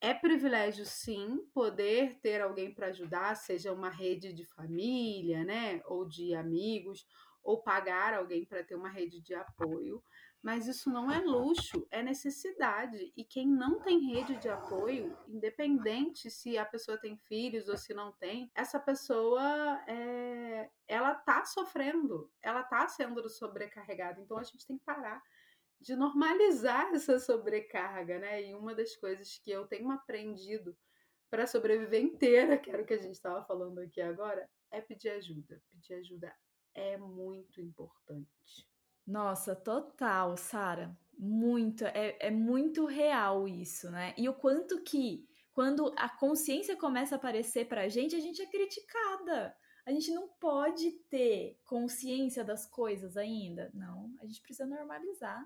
É 0.00 0.12
privilégio, 0.12 0.84
sim, 0.84 1.38
poder 1.54 2.18
ter 2.20 2.40
alguém 2.40 2.74
para 2.74 2.88
ajudar, 2.88 3.36
seja 3.36 3.72
uma 3.72 3.88
rede 3.88 4.32
de 4.32 4.44
família, 4.44 5.44
né, 5.44 5.80
ou 5.84 6.04
de 6.04 6.34
amigos, 6.34 7.06
ou 7.42 7.62
pagar 7.62 8.12
alguém 8.12 8.44
para 8.44 8.64
ter 8.64 8.74
uma 8.74 8.90
rede 8.90 9.20
de 9.20 9.34
apoio. 9.34 10.02
Mas 10.42 10.66
isso 10.66 10.90
não 10.90 11.08
é 11.08 11.20
luxo, 11.20 11.86
é 11.88 12.02
necessidade. 12.02 13.12
E 13.16 13.24
quem 13.24 13.46
não 13.46 13.78
tem 13.78 14.12
rede 14.12 14.36
de 14.38 14.48
apoio, 14.48 15.16
independente 15.28 16.28
se 16.30 16.58
a 16.58 16.66
pessoa 16.66 16.98
tem 16.98 17.16
filhos 17.16 17.68
ou 17.68 17.76
se 17.76 17.94
não 17.94 18.10
tem, 18.10 18.50
essa 18.52 18.80
pessoa 18.80 19.80
é, 19.86 20.68
ela 20.88 21.14
tá 21.14 21.44
sofrendo, 21.44 22.28
ela 22.42 22.64
tá 22.64 22.88
sendo 22.88 23.28
sobrecarregada. 23.28 24.20
Então 24.20 24.36
a 24.36 24.42
gente 24.42 24.66
tem 24.66 24.76
que 24.76 24.84
parar 24.84 25.22
de 25.80 25.94
normalizar 25.94 26.90
essa 26.94 27.20
sobrecarga, 27.20 28.18
né? 28.18 28.42
E 28.42 28.54
uma 28.54 28.74
das 28.74 28.96
coisas 28.96 29.38
que 29.38 29.50
eu 29.50 29.66
tenho 29.68 29.90
aprendido 29.92 30.76
para 31.30 31.46
sobreviver 31.46 32.02
inteira, 32.02 32.58
que 32.58 32.68
era 32.68 32.82
o 32.82 32.86
que 32.86 32.94
a 32.94 33.00
gente 33.00 33.14
estava 33.14 33.44
falando 33.44 33.78
aqui 33.78 34.00
agora, 34.00 34.50
é 34.72 34.80
pedir 34.80 35.10
ajuda. 35.10 35.62
Pedir 35.70 35.94
ajuda 35.94 36.34
é 36.74 36.96
muito 36.96 37.60
importante. 37.60 38.71
Nossa, 39.06 39.54
total, 39.54 40.36
Sara. 40.36 40.96
Muito, 41.18 41.84
é, 41.84 42.16
é 42.20 42.30
muito 42.30 42.84
real 42.84 43.46
isso, 43.46 43.90
né? 43.90 44.14
E 44.16 44.28
o 44.28 44.34
quanto 44.34 44.82
que, 44.82 45.28
quando 45.52 45.92
a 45.96 46.08
consciência 46.08 46.76
começa 46.76 47.14
a 47.14 47.18
aparecer 47.18 47.68
pra 47.68 47.88
gente, 47.88 48.16
a 48.16 48.20
gente 48.20 48.40
é 48.40 48.46
criticada. 48.46 49.54
A 49.84 49.90
gente 49.90 50.12
não 50.12 50.28
pode 50.28 50.92
ter 51.10 51.58
consciência 51.64 52.44
das 52.44 52.66
coisas 52.66 53.16
ainda. 53.16 53.70
Não, 53.74 54.14
a 54.20 54.26
gente 54.26 54.40
precisa 54.40 54.66
normalizar 54.66 55.44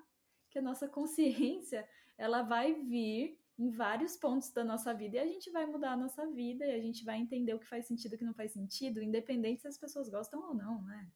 que 0.50 0.58
a 0.58 0.62
nossa 0.62 0.86
consciência, 0.88 1.88
ela 2.16 2.42
vai 2.42 2.74
vir 2.74 3.38
em 3.58 3.70
vários 3.70 4.16
pontos 4.16 4.50
da 4.50 4.62
nossa 4.62 4.92
vida 4.92 5.16
e 5.16 5.18
a 5.18 5.26
gente 5.26 5.50
vai 5.50 5.64
mudar 5.64 5.92
a 5.92 5.96
nossa 5.96 6.26
vida 6.26 6.66
e 6.66 6.74
a 6.74 6.80
gente 6.80 7.04
vai 7.04 7.18
entender 7.18 7.54
o 7.54 7.58
que 7.58 7.66
faz 7.66 7.86
sentido 7.86 8.12
e 8.12 8.16
o 8.16 8.18
que 8.18 8.24
não 8.24 8.34
faz 8.34 8.52
sentido, 8.52 9.02
independente 9.02 9.62
se 9.62 9.68
as 9.68 9.78
pessoas 9.78 10.10
gostam 10.10 10.46
ou 10.46 10.54
não, 10.54 10.82
né? 10.82 11.10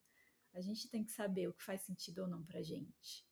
A 0.54 0.60
gente 0.60 0.88
tem 0.88 1.04
que 1.04 1.12
saber 1.12 1.48
o 1.48 1.52
que 1.52 1.62
faz 1.62 1.82
sentido 1.82 2.22
ou 2.22 2.28
não 2.28 2.44
pra 2.44 2.62
gente. 2.62 3.24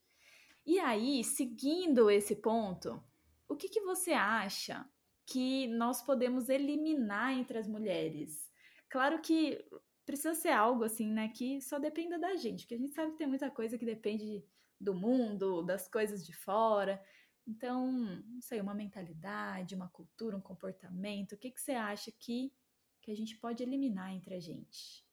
E 0.65 0.79
aí, 0.79 1.25
seguindo 1.25 2.11
esse 2.11 2.37
ponto, 2.37 3.03
o 3.49 3.57
que, 3.57 3.69
que 3.69 3.81
você 3.81 4.13
acha 4.13 4.87
que 5.25 5.67
nós 5.69 6.03
podemos 6.03 6.49
eliminar 6.49 7.33
entre 7.33 7.59
as 7.59 7.67
mulheres? 7.67 8.51
Claro 8.89 9.21
que 9.21 9.65
precisa 10.05 10.35
ser 10.35 10.51
algo 10.51 10.85
assim, 10.85 11.11
né, 11.11 11.29
que 11.29 11.61
só 11.61 11.79
dependa 11.79 12.19
da 12.19 12.37
gente, 12.37 12.65
porque 12.65 12.75
a 12.75 12.79
gente 12.79 12.95
sabe 12.95 13.13
que 13.13 13.19
tem 13.19 13.27
muita 13.27 13.51
coisa 13.51 13.77
que 13.77 13.85
depende 13.85 14.45
do 14.81 14.95
mundo, 14.95 15.63
das 15.63 15.89
coisas 15.89 16.25
de 16.25 16.35
fora. 16.35 17.03
Então, 17.47 17.91
não 17.91 18.41
sei, 18.43 18.61
uma 18.61 18.75
mentalidade, 18.75 19.75
uma 19.75 19.89
cultura, 19.89 20.37
um 20.37 20.41
comportamento, 20.41 21.33
o 21.33 21.39
que, 21.39 21.51
que 21.51 21.61
você 21.61 21.73
acha 21.73 22.13
que, 22.13 22.53
que 23.01 23.11
a 23.11 23.17
gente 23.17 23.37
pode 23.37 23.63
eliminar 23.63 24.13
entre 24.13 24.35
a 24.35 24.41
gente? 24.41 25.08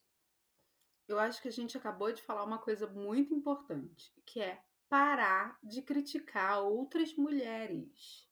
Eu 1.07 1.19
acho 1.19 1.41
que 1.41 1.47
a 1.47 1.51
gente 1.51 1.77
acabou 1.77 2.11
de 2.11 2.21
falar 2.21 2.43
uma 2.43 2.57
coisa 2.57 2.87
muito 2.87 3.33
importante, 3.33 4.11
que 4.25 4.39
é 4.39 4.61
parar 4.89 5.57
de 5.63 5.81
criticar 5.81 6.63
outras 6.63 7.15
mulheres. 7.15 8.27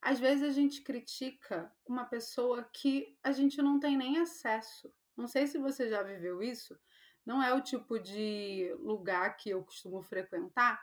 Às 0.00 0.18
vezes 0.18 0.42
a 0.42 0.52
gente 0.52 0.82
critica 0.82 1.70
uma 1.86 2.04
pessoa 2.04 2.64
que 2.72 3.18
a 3.22 3.32
gente 3.32 3.60
não 3.60 3.78
tem 3.78 3.96
nem 3.96 4.18
acesso. 4.18 4.92
Não 5.16 5.26
sei 5.26 5.46
se 5.46 5.58
você 5.58 5.88
já 5.88 6.02
viveu 6.02 6.42
isso. 6.42 6.78
Não 7.24 7.42
é 7.42 7.52
o 7.52 7.60
tipo 7.60 7.98
de 7.98 8.74
lugar 8.78 9.36
que 9.36 9.50
eu 9.50 9.62
costumo 9.62 10.02
frequentar, 10.02 10.82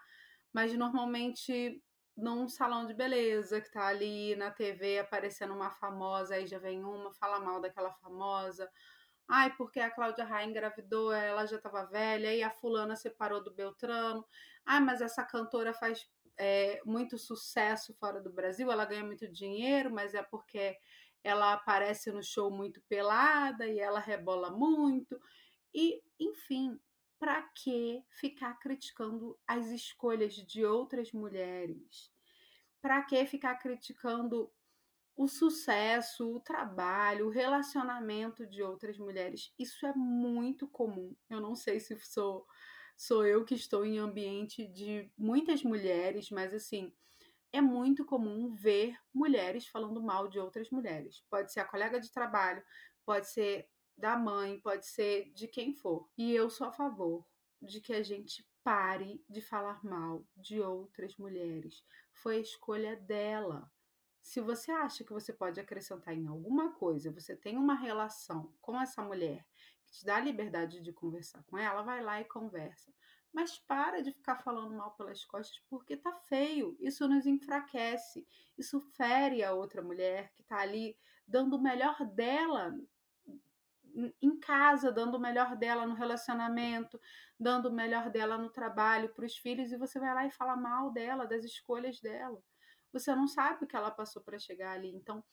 mas 0.54 0.74
normalmente 0.74 1.84
num 2.16 2.48
salão 2.48 2.86
de 2.86 2.94
beleza 2.94 3.62
que 3.62 3.72
tá 3.72 3.88
ali 3.88 4.36
na 4.36 4.50
TV 4.50 5.00
aparecendo 5.00 5.54
uma 5.54 5.70
famosa, 5.70 6.36
aí 6.36 6.48
já 6.48 6.58
vem 6.58 6.84
uma, 6.84 7.14
fala 7.14 7.40
mal 7.40 7.62
daquela 7.62 7.92
famosa, 7.94 8.70
Ai, 9.28 9.54
porque 9.58 9.80
a 9.80 9.92
Cláudia 9.92 10.24
Raia 10.24 10.48
engravidou, 10.48 11.12
ela 11.12 11.46
já 11.46 11.58
estava 11.58 11.86
velha, 11.86 12.34
e 12.34 12.42
a 12.42 12.50
fulana 12.50 12.96
separou 12.96 13.44
do 13.44 13.54
Beltrano. 13.54 14.26
Ai, 14.66 14.80
mas 14.80 15.02
essa 15.02 15.24
cantora 15.24 15.74
faz 15.74 16.10
é, 16.38 16.80
muito 16.86 17.18
sucesso 17.18 17.94
fora 17.96 18.22
do 18.22 18.32
Brasil, 18.32 18.72
ela 18.72 18.86
ganha 18.86 19.04
muito 19.04 19.28
dinheiro, 19.28 19.92
mas 19.92 20.14
é 20.14 20.24
porque 20.24 20.78
ela 21.24 21.54
aparece 21.54 22.12
no 22.12 22.24
show 22.24 22.50
muito 22.50 22.82
pelada 22.88 23.68
e 23.68 23.80
ela 23.80 24.00
rebola 24.00 24.50
muito. 24.50 25.20
E, 25.74 26.02
enfim, 26.20 26.80
para 27.20 27.42
que 27.54 28.02
ficar 28.10 28.58
criticando 28.60 29.38
as 29.46 29.68
escolhas 29.68 30.36
de 30.36 30.64
outras 30.64 31.12
mulheres? 31.12 32.12
Para 32.82 33.04
que 33.04 33.26
ficar 33.26 33.56
criticando 33.56 34.50
o 35.18 35.28
sucesso, 35.28 36.36
o 36.36 36.40
trabalho, 36.40 37.28
o 37.28 37.32
relacionamento 37.32 38.46
de 38.46 38.62
outras 38.62 38.98
mulheres? 38.98 39.52
Isso 39.58 39.86
é 39.86 39.94
muito 39.94 40.68
comum. 40.68 41.16
Eu 41.30 41.42
não 41.42 41.56
sei 41.56 41.80
se 41.80 41.98
sou 41.98 42.46
sou 42.96 43.26
eu 43.26 43.46
que 43.46 43.54
estou 43.54 43.86
em 43.86 44.00
ambiente 44.00 44.66
de 44.68 45.12
muitas 45.16 45.64
mulheres, 45.64 46.32
mas 46.32 46.52
assim, 46.52 46.92
é 47.54 47.62
muito 47.62 48.06
comum 48.06 48.54
ver 48.56 48.98
mulheres 49.14 49.68
falando 49.68 50.02
mal 50.02 50.28
de 50.28 50.40
outras 50.40 50.70
mulheres. 50.72 51.24
Pode 51.30 51.52
ser 51.52 51.60
a 51.60 51.66
colega 51.66 52.00
de 52.00 52.12
trabalho, 52.12 52.64
pode 53.06 53.30
ser 53.30 53.70
da 53.98 54.18
mãe, 54.18 54.60
pode 54.60 54.88
ser 54.88 55.32
de 55.34 55.48
quem 55.48 55.74
for. 55.74 56.10
E 56.18 56.34
eu 56.34 56.50
sou 56.50 56.68
a 56.68 56.72
favor 56.72 57.26
de 57.62 57.82
que 57.82 57.94
a 57.94 58.04
gente 58.04 58.46
pare 58.64 59.24
de 59.30 59.42
falar 59.42 59.84
mal 59.84 60.26
de 60.36 60.60
outras 60.60 61.16
mulheres. 61.18 61.84
Foi 62.14 62.38
a 62.38 62.42
escolha 62.42 62.96
dela. 62.96 63.72
Se 64.28 64.42
você 64.42 64.74
acha 64.74 65.06
que 65.06 65.14
você 65.14 65.32
pode 65.32 65.58
acrescentar 65.58 66.14
em 66.14 66.28
alguma 66.28 66.74
coisa, 66.74 67.10
você 67.10 67.34
tem 67.34 67.56
uma 67.56 67.76
relação 67.76 68.54
com 68.60 68.78
essa 68.78 69.02
mulher 69.02 69.48
que 69.86 69.94
te 69.94 70.06
dá 70.06 70.18
a 70.18 70.20
liberdade 70.20 70.82
de 70.82 70.92
conversar 70.92 71.42
com 71.44 71.58
ela, 71.58 71.82
vai 71.82 72.04
lá 72.04 72.20
e 72.20 72.26
conversa. 72.26 72.94
Mas 73.32 73.58
para 73.58 74.02
de 74.04 74.12
ficar 74.12 74.36
falando 74.36 74.76
mal 74.76 74.92
pelas 74.92 75.24
costas 75.24 75.64
porque 75.70 75.96
tá 75.96 76.12
feio. 76.12 76.76
Isso 76.78 77.08
nos 77.08 77.26
enfraquece. 77.26 78.28
Isso 78.58 78.82
fere 78.98 79.46
a 79.46 79.54
outra 79.54 79.82
mulher 79.82 80.34
que 80.34 80.44
tá 80.44 80.58
ali 80.58 80.98
dando 81.26 81.56
o 81.56 81.62
melhor 81.62 82.06
dela 82.06 82.78
em 84.22 84.38
casa, 84.42 84.92
dando 84.92 85.16
o 85.16 85.22
melhor 85.22 85.56
dela 85.56 85.88
no 85.88 85.96
relacionamento, 85.96 87.00
dando 87.40 87.70
o 87.70 87.74
melhor 87.74 88.10
dela 88.10 88.38
no 88.38 88.50
trabalho, 88.50 89.08
para 89.08 89.26
os 89.26 89.38
filhos, 89.38 89.72
e 89.72 89.78
você 89.78 89.98
vai 90.02 90.14
lá 90.14 90.26
e 90.26 90.32
fala 90.32 90.58
mal 90.58 90.92
dela, 90.92 91.26
das 91.26 91.46
escolhas 91.46 92.02
dela. 92.02 92.44
Você 92.94 93.14
não 93.16 93.28
sabe 93.28 93.64
o 93.64 93.68
que 93.68 93.76
ela 93.76 93.92
passou 93.92 94.22
para 94.22 94.40
chegar 94.40 94.74
ali. 94.74 94.90
Então, 94.96 95.24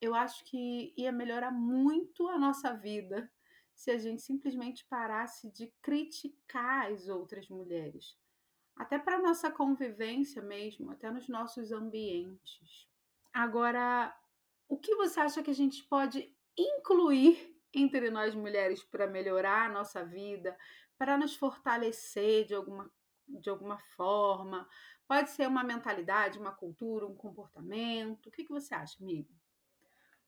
eu 0.00 0.14
acho 0.14 0.44
que 0.44 0.92
ia 0.96 1.12
melhorar 1.12 1.52
muito 1.52 2.28
a 2.28 2.38
nossa 2.38 2.74
vida 2.74 3.30
se 3.74 3.90
a 3.90 3.98
gente 3.98 4.22
simplesmente 4.22 4.84
parasse 4.86 5.50
de 5.52 5.72
criticar 5.80 6.90
as 6.90 7.08
outras 7.08 7.48
mulheres. 7.48 8.16
Até 8.76 8.98
para 8.98 9.22
nossa 9.22 9.50
convivência 9.50 10.42
mesmo, 10.42 10.90
até 10.90 11.10
nos 11.10 11.28
nossos 11.28 11.72
ambientes. 11.72 12.88
Agora, 13.32 14.14
o 14.68 14.76
que 14.76 14.94
você 14.96 15.20
acha 15.20 15.42
que 15.42 15.50
a 15.50 15.54
gente 15.54 15.84
pode 15.84 16.34
incluir 16.56 17.56
entre 17.74 18.10
nós 18.10 18.34
mulheres 18.34 18.82
para 18.82 19.06
melhorar 19.06 19.66
a 19.66 19.72
nossa 19.72 20.04
vida, 20.04 20.56
para 20.98 21.16
nos 21.16 21.34
fortalecer 21.34 22.44
de 22.44 22.54
alguma, 22.54 22.90
de 23.28 23.50
alguma 23.50 23.78
forma. 23.96 24.68
Pode 25.06 25.30
ser 25.30 25.46
uma 25.46 25.64
mentalidade, 25.64 26.38
uma 26.38 26.52
cultura, 26.52 27.06
um 27.06 27.14
comportamento. 27.14 28.28
O 28.28 28.30
que, 28.30 28.44
que 28.44 28.52
você 28.52 28.74
acha, 28.74 28.96
amigo? 29.02 29.28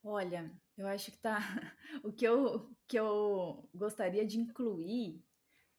Olha, 0.02 0.52
eu 0.76 0.86
acho 0.86 1.10
que 1.10 1.18
tá. 1.18 1.38
O 2.02 2.12
que 2.12 2.26
eu, 2.26 2.70
que 2.86 2.98
eu 2.98 3.68
gostaria 3.74 4.26
de 4.26 4.38
incluir 4.38 5.24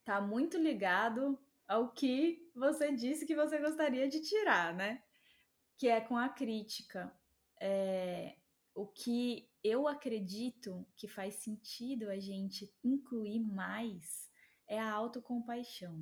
tá 0.03 0.21
muito 0.21 0.57
ligado 0.57 1.37
ao 1.67 1.91
que 1.91 2.51
você 2.55 2.91
disse 2.91 3.25
que 3.25 3.35
você 3.35 3.59
gostaria 3.59 4.07
de 4.07 4.21
tirar, 4.21 4.73
né? 4.73 5.03
Que 5.77 5.87
é 5.87 5.99
com 5.99 6.17
a 6.17 6.29
crítica. 6.29 7.13
É, 7.59 8.37
o 8.73 8.85
que 8.85 9.49
eu 9.63 9.87
acredito 9.87 10.85
que 10.95 11.07
faz 11.07 11.35
sentido 11.35 12.09
a 12.09 12.19
gente 12.19 12.71
incluir 12.83 13.39
mais 13.39 14.29
é 14.67 14.79
a 14.79 14.91
autocompaixão. 14.91 16.01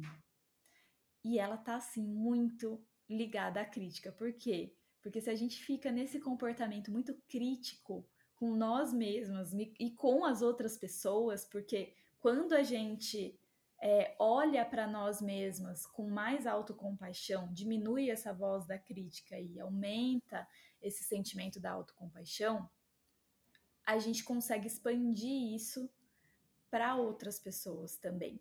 E 1.23 1.39
ela 1.39 1.57
tá 1.57 1.75
assim 1.75 2.05
muito 2.05 2.83
ligada 3.09 3.62
à 3.62 3.65
crítica. 3.65 4.12
Por 4.12 4.33
quê? 4.33 4.75
Porque 5.01 5.21
se 5.21 5.29
a 5.29 5.36
gente 5.36 5.63
fica 5.63 5.91
nesse 5.91 6.19
comportamento 6.19 6.91
muito 6.91 7.13
crítico 7.27 8.07
com 8.36 8.55
nós 8.55 8.93
mesmas 8.93 9.53
e 9.53 9.91
com 9.91 10.25
as 10.25 10.41
outras 10.41 10.77
pessoas, 10.77 11.45
porque 11.45 11.93
quando 12.19 12.53
a 12.53 12.63
gente 12.63 13.38
é, 13.81 14.15
olha 14.17 14.65
para 14.65 14.88
nós 14.88 15.21
mesmas 15.21 15.86
com 15.86 16.09
mais 16.09 16.47
autocompaixão, 16.47 17.53
diminui 17.53 18.09
essa 18.09 18.33
voz 18.33 18.65
da 18.65 18.79
crítica 18.79 19.38
e 19.38 19.59
aumenta 19.59 20.47
esse 20.81 21.03
sentimento 21.03 21.59
da 21.59 21.71
autocompaixão, 21.71 22.69
a 23.86 23.99
gente 23.99 24.23
consegue 24.23 24.67
expandir 24.67 25.53
isso 25.53 25.89
para 26.71 26.95
outras 26.95 27.38
pessoas 27.38 27.97
também. 27.97 28.39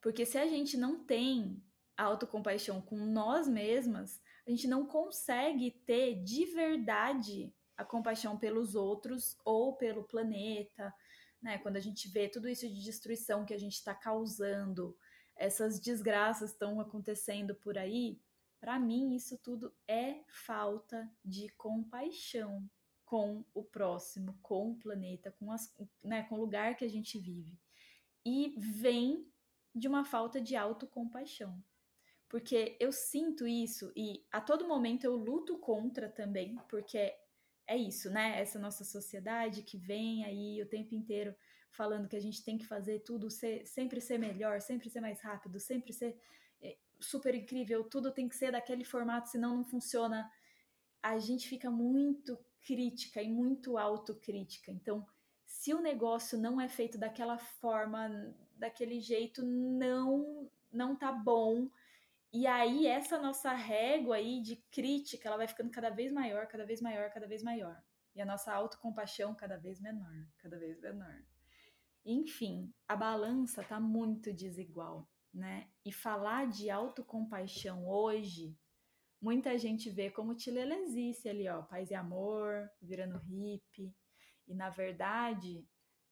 Porque 0.00 0.26
se 0.26 0.36
a 0.36 0.46
gente 0.46 0.76
não 0.76 1.04
tem 1.04 1.62
autocompaixão 2.02 2.80
com 2.80 2.96
nós 2.96 3.48
mesmas, 3.48 4.20
a 4.46 4.50
gente 4.50 4.66
não 4.66 4.86
consegue 4.86 5.70
ter 5.86 6.22
de 6.22 6.44
verdade 6.46 7.54
a 7.76 7.84
compaixão 7.84 8.38
pelos 8.38 8.74
outros 8.74 9.36
ou 9.44 9.76
pelo 9.76 10.04
planeta, 10.04 10.94
né? 11.40 11.58
Quando 11.58 11.76
a 11.76 11.80
gente 11.80 12.08
vê 12.08 12.28
tudo 12.28 12.48
isso 12.48 12.68
de 12.68 12.82
destruição 12.82 13.44
que 13.44 13.54
a 13.54 13.58
gente 13.58 13.74
está 13.74 13.94
causando, 13.94 14.96
essas 15.36 15.80
desgraças 15.80 16.50
estão 16.50 16.80
acontecendo 16.80 17.54
por 17.54 17.76
aí, 17.78 18.20
para 18.60 18.78
mim 18.78 19.14
isso 19.14 19.38
tudo 19.38 19.74
é 19.88 20.20
falta 20.28 21.10
de 21.24 21.48
compaixão, 21.56 22.68
com 23.12 23.44
o 23.52 23.62
próximo, 23.62 24.38
com 24.40 24.70
o 24.70 24.74
planeta, 24.74 25.30
com, 25.32 25.52
as, 25.52 25.70
né, 26.02 26.22
com 26.22 26.36
o 26.36 26.40
lugar 26.40 26.74
que 26.78 26.84
a 26.86 26.88
gente 26.88 27.18
vive. 27.18 27.60
E 28.24 28.54
vem 28.56 29.30
de 29.74 29.86
uma 29.86 30.02
falta 30.02 30.40
de 30.40 30.56
autocompaixão. 30.56 31.62
Porque 32.32 32.78
eu 32.80 32.90
sinto 32.90 33.46
isso 33.46 33.92
e 33.94 34.24
a 34.32 34.40
todo 34.40 34.66
momento 34.66 35.04
eu 35.04 35.14
luto 35.14 35.58
contra 35.58 36.08
também, 36.08 36.56
porque 36.66 37.14
é 37.66 37.76
isso, 37.76 38.10
né? 38.10 38.40
Essa 38.40 38.58
nossa 38.58 38.84
sociedade 38.84 39.62
que 39.62 39.76
vem 39.76 40.24
aí 40.24 40.62
o 40.62 40.66
tempo 40.66 40.94
inteiro 40.94 41.36
falando 41.70 42.08
que 42.08 42.16
a 42.16 42.20
gente 42.20 42.42
tem 42.42 42.56
que 42.56 42.64
fazer 42.64 43.00
tudo 43.00 43.28
ser, 43.28 43.66
sempre 43.66 44.00
ser 44.00 44.16
melhor, 44.16 44.62
sempre 44.62 44.88
ser 44.88 45.02
mais 45.02 45.20
rápido, 45.20 45.60
sempre 45.60 45.92
ser 45.92 46.18
é, 46.62 46.78
super 46.98 47.34
incrível, 47.34 47.84
tudo 47.84 48.10
tem 48.10 48.26
que 48.26 48.34
ser 48.34 48.50
daquele 48.50 48.82
formato, 48.82 49.28
senão 49.28 49.58
não 49.58 49.64
funciona. 49.64 50.26
A 51.02 51.18
gente 51.18 51.46
fica 51.46 51.70
muito 51.70 52.38
crítica 52.62 53.20
e 53.20 53.28
muito 53.28 53.76
autocrítica. 53.76 54.70
Então, 54.70 55.06
se 55.44 55.74
o 55.74 55.82
negócio 55.82 56.38
não 56.38 56.58
é 56.58 56.66
feito 56.66 56.96
daquela 56.96 57.36
forma, 57.36 58.34
daquele 58.56 59.00
jeito, 59.00 59.44
não 59.44 60.50
não 60.72 60.96
tá 60.96 61.12
bom. 61.12 61.68
E 62.32 62.46
aí 62.46 62.86
essa 62.86 63.18
nossa 63.18 63.52
régua 63.52 64.16
aí 64.16 64.40
de 64.40 64.56
crítica, 64.70 65.28
ela 65.28 65.36
vai 65.36 65.46
ficando 65.46 65.70
cada 65.70 65.90
vez 65.90 66.12
maior, 66.12 66.46
cada 66.46 66.64
vez 66.64 66.80
maior, 66.80 67.10
cada 67.10 67.26
vez 67.26 67.42
maior. 67.42 67.82
E 68.14 68.20
a 68.20 68.26
nossa 68.26 68.52
autocompaixão 68.52 69.34
cada 69.34 69.56
vez 69.56 69.80
menor, 69.80 70.26
cada 70.38 70.58
vez 70.58 70.80
menor. 70.80 71.22
Enfim, 72.04 72.72
a 72.88 72.96
balança 72.96 73.62
tá 73.62 73.78
muito 73.78 74.32
desigual, 74.32 75.08
né? 75.32 75.68
E 75.84 75.92
falar 75.92 76.48
de 76.48 76.70
autocompaixão 76.70 77.86
hoje 77.86 78.56
muita 79.22 79.56
gente 79.56 79.88
vê 79.88 80.10
como 80.10 80.34
tilelezice 80.34 81.28
ali, 81.28 81.48
ó, 81.48 81.62
paz 81.62 81.92
e 81.92 81.94
amor, 81.94 82.68
virando 82.80 83.18
hippie. 83.18 83.94
E 84.48 84.54
na 84.54 84.68
verdade 84.68 85.64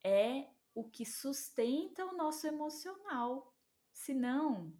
é 0.04 0.48
o 0.72 0.88
que 0.88 1.04
sustenta 1.04 2.06
o 2.06 2.16
nosso 2.16 2.46
emocional. 2.46 3.52
Senão, 3.92 4.72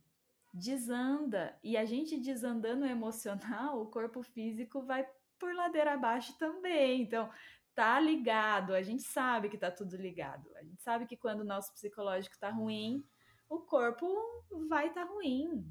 desanda. 0.52 1.58
E 1.62 1.76
a 1.76 1.84
gente 1.84 2.18
desandando 2.18 2.84
emocional, 2.86 3.80
o 3.80 3.90
corpo 3.90 4.22
físico 4.22 4.82
vai 4.82 5.06
por 5.38 5.54
ladeira 5.54 5.94
abaixo 5.94 6.36
também. 6.38 7.02
Então, 7.02 7.30
tá 7.74 7.98
ligado, 7.98 8.74
a 8.74 8.82
gente 8.82 9.02
sabe 9.02 9.48
que 9.48 9.58
tá 9.58 9.70
tudo 9.70 9.96
ligado. 9.96 10.54
A 10.56 10.62
gente 10.62 10.82
sabe 10.82 11.06
que 11.06 11.16
quando 11.16 11.40
o 11.40 11.44
nosso 11.44 11.72
psicológico 11.72 12.38
tá 12.38 12.50
ruim, 12.50 13.04
o 13.48 13.60
corpo 13.60 14.06
vai 14.68 14.88
estar 14.88 15.06
tá 15.06 15.12
ruim. 15.12 15.66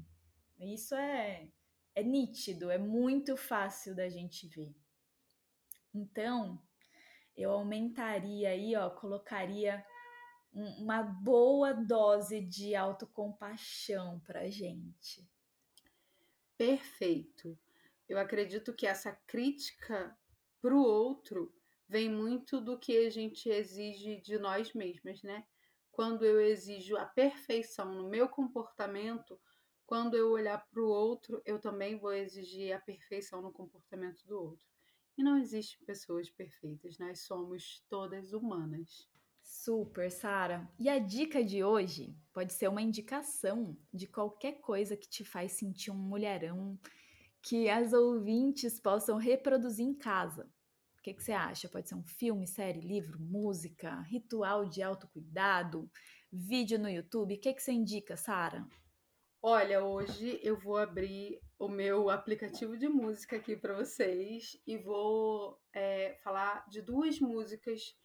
Isso 0.58 0.94
é 0.94 1.48
é 1.94 2.02
nítido, 2.02 2.70
é 2.70 2.78
muito 2.78 3.36
fácil 3.36 3.94
da 3.94 4.08
gente 4.08 4.46
ver. 4.48 4.74
Então, 5.92 6.62
eu 7.36 7.50
aumentaria 7.50 8.50
aí, 8.50 8.76
ó, 8.76 8.90
colocaria 8.90 9.84
uma 10.52 11.02
boa 11.02 11.72
dose 11.72 12.40
de 12.40 12.74
autocompaixão 12.74 14.20
pra 14.20 14.48
gente. 14.48 15.28
Perfeito. 16.56 17.58
Eu 18.08 18.18
acredito 18.18 18.74
que 18.74 18.86
essa 18.86 19.12
crítica 19.26 20.16
pro 20.60 20.78
outro 20.78 21.54
vem 21.88 22.08
muito 22.10 22.60
do 22.60 22.78
que 22.78 22.96
a 23.06 23.10
gente 23.10 23.48
exige 23.48 24.20
de 24.20 24.38
nós 24.38 24.72
mesmas, 24.74 25.22
né? 25.22 25.44
quando 26.00 26.24
eu 26.24 26.40
exijo 26.40 26.96
a 26.96 27.04
perfeição 27.04 27.92
no 27.94 28.08
meu 28.08 28.26
comportamento, 28.26 29.38
quando 29.84 30.16
eu 30.16 30.30
olhar 30.30 30.58
para 30.70 30.82
o 30.82 30.88
outro, 30.88 31.42
eu 31.44 31.60
também 31.60 31.98
vou 31.98 32.12
exigir 32.12 32.72
a 32.72 32.80
perfeição 32.80 33.42
no 33.42 33.52
comportamento 33.52 34.26
do 34.26 34.34
outro. 34.34 34.66
E 35.18 35.22
não 35.22 35.36
existem 35.36 35.84
pessoas 35.84 36.30
perfeitas, 36.30 36.96
nós 36.96 37.20
somos 37.26 37.84
todas 37.86 38.32
humanas. 38.32 39.06
Super, 39.50 40.12
Sara. 40.12 40.70
E 40.78 40.88
a 40.88 41.00
dica 41.00 41.42
de 41.42 41.64
hoje 41.64 42.16
pode 42.32 42.52
ser 42.52 42.68
uma 42.68 42.80
indicação 42.80 43.76
de 43.92 44.06
qualquer 44.06 44.60
coisa 44.60 44.96
que 44.96 45.08
te 45.08 45.24
faz 45.24 45.52
sentir 45.52 45.90
um 45.90 45.96
mulherão, 45.96 46.78
que 47.42 47.68
as 47.68 47.92
ouvintes 47.92 48.80
possam 48.80 49.18
reproduzir 49.18 49.84
em 49.84 49.92
casa. 49.92 50.44
O 50.96 51.02
que, 51.02 51.12
que, 51.12 51.22
você 51.22 51.32
acha? 51.32 51.68
Pode 51.68 51.88
ser 51.88 51.96
um 51.96 52.04
filme, 52.04 52.46
série, 52.46 52.80
livro, 52.80 53.18
música, 53.20 54.00
ritual 54.02 54.66
de 54.66 54.82
autocuidado, 54.82 55.90
vídeo 56.32 56.78
no 56.78 56.88
YouTube? 56.88 57.34
O 57.34 57.40
que, 57.40 57.52
que 57.52 57.60
você 57.60 57.72
indica, 57.72 58.16
Sara? 58.16 58.64
Olha, 59.42 59.84
hoje 59.84 60.38
eu 60.44 60.56
vou 60.56 60.76
abrir 60.76 61.40
o 61.58 61.68
meu 61.68 62.08
aplicativo 62.08 62.76
de 62.78 62.88
música 62.88 63.36
aqui 63.36 63.56
para 63.56 63.74
vocês 63.74 64.56
e 64.64 64.78
vou 64.78 65.58
é, 65.72 66.14
falar 66.22 66.64
de 66.68 66.80
duas 66.80 67.18
músicas 67.18 67.96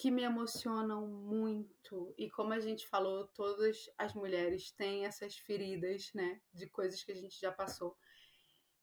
que 0.00 0.10
me 0.10 0.22
emocionam 0.22 1.06
muito. 1.06 2.14
E 2.16 2.30
como 2.30 2.52
a 2.52 2.60
gente 2.60 2.88
falou, 2.88 3.26
todas 3.28 3.90
as 3.98 4.14
mulheres 4.14 4.70
têm 4.72 5.04
essas 5.04 5.36
feridas, 5.36 6.10
né, 6.14 6.40
de 6.52 6.68
coisas 6.68 7.04
que 7.04 7.12
a 7.12 7.16
gente 7.16 7.38
já 7.38 7.52
passou 7.52 7.96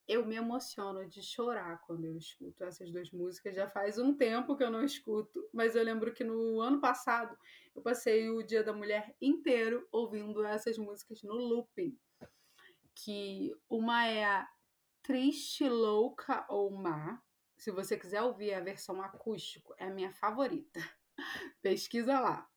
eu 0.08 0.26
me 0.26 0.36
emociono 0.36 1.06
de 1.06 1.22
chorar 1.22 1.82
quando 1.86 2.06
eu 2.06 2.16
escuto 2.16 2.64
essas 2.64 2.90
duas 2.92 3.12
músicas. 3.12 3.56
Já 3.56 3.70
faz 3.70 3.98
um 3.98 4.16
tempo 4.16 4.56
que 4.56 4.64
eu 4.64 4.72
não 4.72 4.84
escuto, 4.84 5.50
mas 5.54 5.76
eu 5.76 5.84
lembro 5.84 6.14
que 6.14 6.24
no 6.24 6.62
ano 6.62 6.80
passado 6.80 7.38
eu 7.76 7.82
passei 7.82 8.30
o 8.30 8.42
Dia 8.42 8.64
da 8.64 8.72
Mulher 8.72 9.14
inteiro 9.22 9.86
ouvindo 9.92 10.46
essas 10.46 10.78
músicas 10.78 11.22
no 11.24 11.34
looping. 11.34 12.00
Que 12.96 13.54
uma 13.70 14.08
é 14.08 14.24
a 14.24 14.50
Triste, 15.04 15.68
Louca 15.68 16.46
ou 16.50 16.72
Má. 16.72 17.22
Se 17.58 17.70
você 17.72 17.98
quiser 17.98 18.22
ouvir 18.22 18.54
a 18.54 18.62
versão 18.62 19.02
acústico, 19.02 19.76
é 19.78 19.88
a 19.88 19.94
minha 19.94 20.14
favorita. 20.14 20.80
Pesquisa 21.62 22.20
lá. 22.20 22.50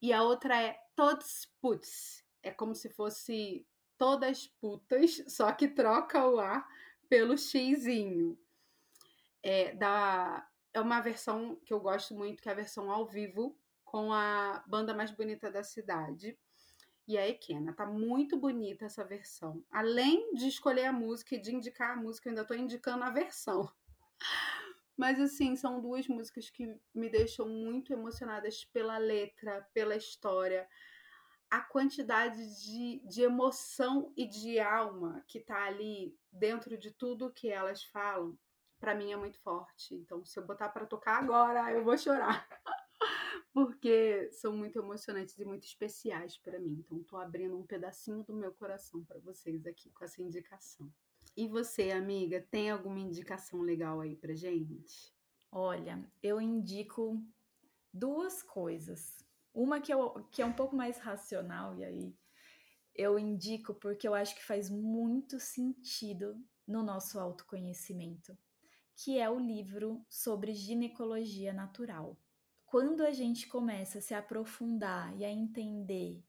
E 0.00 0.12
a 0.12 0.22
outra 0.22 0.60
é 0.60 0.78
Todos 0.94 1.50
Puts. 1.60 2.24
É 2.42 2.50
como 2.50 2.74
se 2.74 2.88
fosse 2.88 3.66
todas 3.98 4.46
putas, 4.46 5.22
só 5.28 5.52
que 5.52 5.68
troca 5.68 6.26
o 6.26 6.40
A 6.40 6.66
pelo 7.06 7.36
xizinho. 7.36 8.38
É, 9.42 9.74
da, 9.74 10.48
é 10.72 10.80
uma 10.80 11.00
versão 11.00 11.56
que 11.66 11.72
eu 11.72 11.80
gosto 11.80 12.14
muito, 12.14 12.42
que 12.42 12.48
é 12.48 12.52
a 12.52 12.54
versão 12.54 12.90
ao 12.90 13.06
vivo, 13.06 13.54
com 13.84 14.10
a 14.10 14.64
banda 14.66 14.94
mais 14.94 15.10
bonita 15.10 15.50
da 15.50 15.62
cidade. 15.62 16.38
E 17.06 17.18
a 17.18 17.28
Ekena. 17.28 17.74
Tá 17.74 17.84
muito 17.84 18.38
bonita 18.38 18.86
essa 18.86 19.04
versão. 19.04 19.62
Além 19.70 20.32
de 20.32 20.48
escolher 20.48 20.86
a 20.86 20.92
música 20.92 21.34
e 21.34 21.40
de 21.40 21.54
indicar 21.54 21.90
a 21.90 22.00
música, 22.00 22.28
eu 22.28 22.30
ainda 22.30 22.44
tô 22.44 22.54
indicando 22.54 23.04
a 23.04 23.10
versão. 23.10 23.70
Mas 25.00 25.18
assim, 25.18 25.56
são 25.56 25.80
duas 25.80 26.06
músicas 26.06 26.50
que 26.50 26.78
me 26.94 27.08
deixam 27.08 27.48
muito 27.48 27.90
emocionadas 27.90 28.66
pela 28.66 28.98
letra, 28.98 29.66
pela 29.72 29.96
história 29.96 30.68
a 31.50 31.60
quantidade 31.60 32.38
de, 32.62 33.00
de 33.08 33.22
emoção 33.22 34.12
e 34.14 34.26
de 34.26 34.60
alma 34.60 35.24
que 35.26 35.40
tá 35.40 35.64
ali 35.64 36.14
dentro 36.30 36.76
de 36.76 36.90
tudo 36.90 37.32
que 37.32 37.48
elas 37.48 37.82
falam, 37.82 38.38
para 38.78 38.94
mim 38.94 39.10
é 39.10 39.16
muito 39.16 39.40
forte. 39.40 39.94
Então, 39.94 40.22
se 40.22 40.38
eu 40.38 40.46
botar 40.46 40.68
para 40.68 40.84
tocar 40.84 41.16
agora, 41.16 41.72
eu 41.72 41.82
vou 41.82 41.96
chorar. 41.96 42.46
Porque 43.54 44.30
são 44.32 44.54
muito 44.54 44.78
emocionantes 44.78 45.38
e 45.38 45.44
muito 45.46 45.64
especiais 45.64 46.36
para 46.36 46.60
mim. 46.60 46.76
Então, 46.78 47.02
tô 47.02 47.16
abrindo 47.16 47.58
um 47.58 47.66
pedacinho 47.66 48.22
do 48.22 48.34
meu 48.34 48.52
coração 48.52 49.02
para 49.04 49.18
vocês 49.18 49.66
aqui 49.66 49.90
com 49.90 50.04
essa 50.04 50.22
indicação. 50.22 50.92
E 51.36 51.46
você, 51.48 51.90
amiga, 51.90 52.40
tem 52.50 52.70
alguma 52.70 52.98
indicação 52.98 53.60
legal 53.62 54.00
aí 54.00 54.16
pra 54.16 54.34
gente? 54.34 55.14
Olha, 55.50 56.04
eu 56.22 56.40
indico 56.40 57.22
duas 57.92 58.42
coisas. 58.42 59.24
Uma 59.52 59.80
que, 59.80 59.92
eu, 59.92 60.26
que 60.30 60.42
é 60.42 60.46
um 60.46 60.52
pouco 60.52 60.76
mais 60.76 60.98
racional, 60.98 61.76
e 61.76 61.84
aí 61.84 62.14
eu 62.94 63.18
indico 63.18 63.74
porque 63.74 64.06
eu 64.06 64.14
acho 64.14 64.34
que 64.34 64.44
faz 64.44 64.70
muito 64.70 65.40
sentido 65.40 66.40
no 66.66 66.82
nosso 66.82 67.18
autoconhecimento, 67.18 68.36
que 68.94 69.18
é 69.18 69.28
o 69.28 69.38
livro 69.38 70.04
sobre 70.08 70.54
ginecologia 70.54 71.52
natural. 71.52 72.16
Quando 72.64 73.02
a 73.02 73.10
gente 73.10 73.48
começa 73.48 73.98
a 73.98 74.02
se 74.02 74.14
aprofundar 74.14 75.16
e 75.16 75.24
a 75.24 75.30
entender 75.30 76.22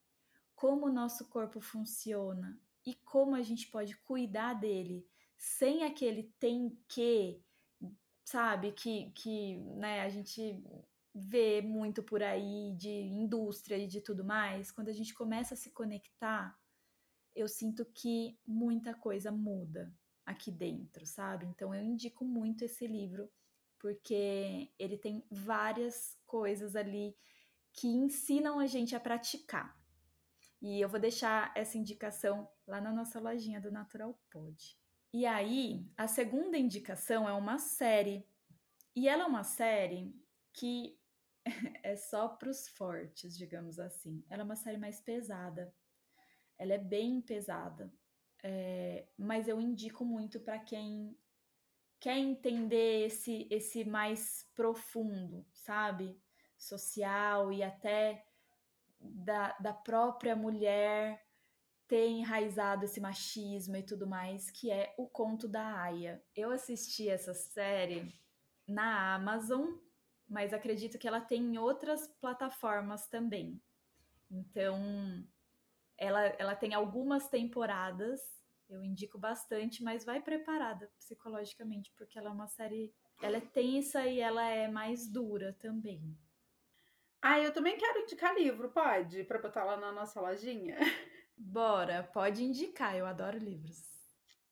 como 0.56 0.88
o 0.88 0.94
nosso 0.94 1.28
corpo 1.28 1.60
funciona 1.60 2.60
e 2.86 2.96
como 2.96 3.36
a 3.36 3.42
gente 3.42 3.68
pode 3.68 3.96
cuidar 3.98 4.54
dele 4.54 5.08
sem 5.38 5.84
aquele 5.84 6.24
tem 6.40 6.78
que, 6.88 7.44
sabe, 8.24 8.72
que, 8.72 9.12
que 9.12 9.58
né, 9.76 10.02
a 10.02 10.10
gente 10.10 10.64
vê 11.14 11.62
muito 11.62 12.04
por 12.04 12.22
aí 12.22 12.74
de 12.78 12.90
indústria 12.90 13.78
e 13.78 13.88
de 13.88 14.02
tudo 14.02 14.24
mais, 14.24 14.72
quando 14.72 14.90
a 14.90 14.94
gente 14.94 15.14
começa 15.14 15.54
a 15.54 15.58
se 15.58 15.72
conectar, 15.72 16.58
eu 17.36 17.48
sinto 17.48 17.86
que 17.86 18.40
muita 18.46 18.94
coisa 18.94 19.32
muda 19.32 19.94
aqui 20.26 20.52
dentro, 20.52 21.06
sabe? 21.06 21.46
Então 21.46 21.74
eu 21.74 21.84
indico 21.84 22.24
muito 22.24 22.64
esse 22.64 22.86
livro 22.88 23.30
porque 23.80 24.72
ele 24.78 24.98
tem 24.98 25.26
várias 25.30 26.18
coisas 26.26 26.76
ali 26.76 27.18
que 27.74 27.88
ensinam 27.88 28.60
a 28.60 28.68
gente 28.68 28.96
a 28.96 29.00
praticar. 29.00 29.76
E 30.62 30.80
eu 30.80 30.88
vou 30.88 31.00
deixar 31.00 31.52
essa 31.56 31.78
indicação 31.78 32.48
lá 32.72 32.80
na 32.80 32.94
nossa 32.94 33.20
lojinha 33.20 33.60
do 33.60 33.70
Natural 33.70 34.18
Pod. 34.30 34.80
E 35.14 35.26
aí, 35.26 35.86
a 35.98 36.08
segunda 36.08 36.58
indicação 36.58 37.28
é 37.28 37.34
uma 37.34 37.58
série. 37.58 38.26
E 38.96 39.10
ela 39.10 39.24
é 39.24 39.26
uma 39.26 39.44
série 39.44 40.16
que 40.54 40.98
é 41.84 41.98
só 41.98 42.30
para 42.30 42.50
os 42.50 42.70
fortes, 42.70 43.38
digamos 43.38 43.78
assim. 43.78 44.24
Ela 44.30 44.44
é 44.44 44.46
uma 44.46 44.56
série 44.56 44.78
mais 44.78 45.02
pesada. 45.02 45.74
Ela 46.58 46.74
é 46.76 46.78
bem 46.78 47.22
pesada. 47.22 47.94
É, 48.42 49.06
mas 49.18 49.50
eu 49.50 49.60
indico 49.60 50.06
muito 50.06 50.40
para 50.40 50.58
quem 50.58 51.18
quer 52.00 52.18
entender 52.18 53.06
esse, 53.06 53.48
esse 53.52 53.84
mais 53.84 54.50
profundo, 54.56 55.46
sabe? 55.54 56.18
Social 56.58 57.52
e 57.52 57.62
até 57.62 58.26
da, 58.98 59.58
da 59.60 59.74
própria 59.74 60.38
mulher 60.38 61.22
ter 61.92 62.08
enraizado 62.08 62.86
esse 62.86 63.02
machismo 63.02 63.76
e 63.76 63.84
tudo 63.84 64.08
mais, 64.08 64.50
que 64.50 64.72
é 64.72 64.96
o 64.98 65.06
conto 65.06 65.48
da 65.48 65.82
Aya. 65.82 66.24
Eu 66.34 66.52
assisti 66.52 67.10
essa 67.10 67.34
série 67.34 68.14
na 68.66 69.16
Amazon 69.16 69.68
mas 70.32 70.54
acredito 70.54 70.98
que 70.98 71.08
ela 71.08 71.20
tem 71.20 71.42
em 71.44 71.58
outras 71.58 72.08
plataformas 72.22 73.06
também. 73.08 73.62
Então, 74.32 74.82
ela, 75.98 76.22
ela 76.40 76.56
tem 76.56 76.74
algumas 76.74 77.28
temporadas, 77.28 78.22
eu 78.70 78.82
indico 78.82 79.20
bastante, 79.20 79.84
mas 79.84 80.06
vai 80.06 80.22
preparada 80.22 80.90
psicologicamente, 80.98 81.92
porque 81.98 82.18
ela 82.18 82.30
é 82.30 82.32
uma 82.32 82.48
série. 82.48 82.94
Ela 83.22 83.38
é 83.38 83.42
tensa 83.42 84.08
e 84.08 84.22
ela 84.22 84.42
é 84.42 84.70
mais 84.70 85.06
dura 85.06 85.54
também. 85.60 86.18
Ah, 87.22 87.38
eu 87.38 87.54
também 87.54 87.78
quero 87.78 88.00
indicar 88.00 88.34
livro, 88.34 88.72
pode? 88.72 89.26
Para 89.26 89.42
botar 89.42 89.66
lá 89.66 89.76
na 89.76 89.92
nossa 89.92 90.22
lojinha? 90.22 90.78
Bora, 91.38 92.04
pode 92.14 92.44
indicar, 92.44 92.96
eu 92.96 93.06
adoro 93.06 93.38
livros. 93.38 93.92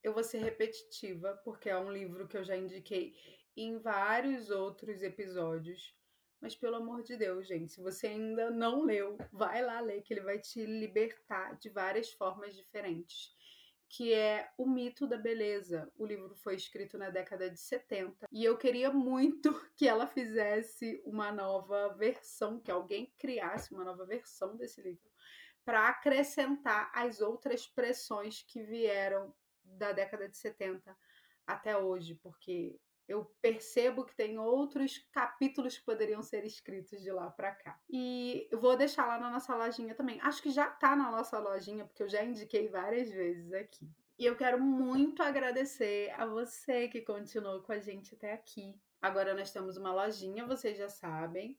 Eu 0.03 0.13
vou 0.13 0.23
ser 0.23 0.39
repetitiva, 0.39 1.39
porque 1.43 1.69
é 1.69 1.77
um 1.77 1.91
livro 1.91 2.27
que 2.27 2.37
eu 2.37 2.43
já 2.43 2.55
indiquei 2.55 3.13
em 3.55 3.77
vários 3.77 4.49
outros 4.49 5.03
episódios. 5.03 5.93
Mas 6.41 6.55
pelo 6.55 6.77
amor 6.77 7.03
de 7.03 7.17
Deus, 7.17 7.47
gente, 7.47 7.73
se 7.73 7.81
você 7.81 8.07
ainda 8.07 8.49
não 8.49 8.83
leu, 8.83 9.17
vai 9.31 9.61
lá 9.61 9.81
ler 9.81 10.01
que 10.01 10.13
ele 10.13 10.21
vai 10.21 10.39
te 10.39 10.65
libertar 10.65 11.57
de 11.57 11.69
várias 11.69 12.11
formas 12.13 12.55
diferentes. 12.55 13.35
Que 13.89 14.13
é 14.13 14.49
O 14.57 14.65
Mito 14.65 15.05
da 15.05 15.17
Beleza. 15.17 15.91
O 15.97 16.05
livro 16.05 16.33
foi 16.35 16.55
escrito 16.55 16.97
na 16.97 17.09
década 17.09 17.49
de 17.49 17.59
70 17.59 18.27
e 18.31 18.45
eu 18.45 18.57
queria 18.57 18.91
muito 18.91 19.51
que 19.75 19.87
ela 19.87 20.07
fizesse 20.07 21.01
uma 21.05 21.31
nova 21.31 21.89
versão, 21.95 22.59
que 22.59 22.71
alguém 22.71 23.13
criasse 23.17 23.73
uma 23.73 23.83
nova 23.83 24.05
versão 24.05 24.55
desse 24.55 24.81
livro 24.81 25.08
para 25.65 25.87
acrescentar 25.87 26.91
as 26.93 27.21
outras 27.21 27.67
pressões 27.67 28.43
que 28.43 28.63
vieram 28.63 29.33
da 29.63 29.91
década 29.91 30.27
de 30.27 30.37
70 30.37 30.95
até 31.45 31.77
hoje, 31.77 32.15
porque 32.15 32.79
eu 33.07 33.25
percebo 33.41 34.05
que 34.05 34.15
tem 34.15 34.37
outros 34.37 34.99
capítulos 35.11 35.77
que 35.77 35.83
poderiam 35.83 36.21
ser 36.21 36.45
escritos 36.45 37.01
de 37.01 37.11
lá 37.11 37.29
para 37.31 37.51
cá. 37.51 37.79
E 37.89 38.47
vou 38.53 38.77
deixar 38.77 39.07
lá 39.07 39.19
na 39.19 39.31
nossa 39.31 39.55
lojinha 39.55 39.95
também. 39.95 40.19
Acho 40.21 40.43
que 40.43 40.51
já 40.51 40.69
tá 40.69 40.95
na 40.95 41.09
nossa 41.09 41.39
lojinha, 41.39 41.85
porque 41.85 42.03
eu 42.03 42.07
já 42.07 42.23
indiquei 42.23 42.67
várias 42.67 43.09
vezes 43.09 43.51
aqui. 43.51 43.89
E 44.17 44.25
eu 44.25 44.35
quero 44.35 44.61
muito 44.61 45.23
agradecer 45.23 46.11
a 46.11 46.25
você 46.25 46.87
que 46.87 47.01
continuou 47.01 47.63
com 47.63 47.71
a 47.71 47.79
gente 47.79 48.13
até 48.13 48.33
aqui. 48.33 48.75
Agora 49.01 49.33
nós 49.33 49.51
temos 49.51 49.75
uma 49.75 49.91
lojinha, 49.91 50.45
vocês 50.45 50.77
já 50.77 50.89
sabem. 50.89 51.57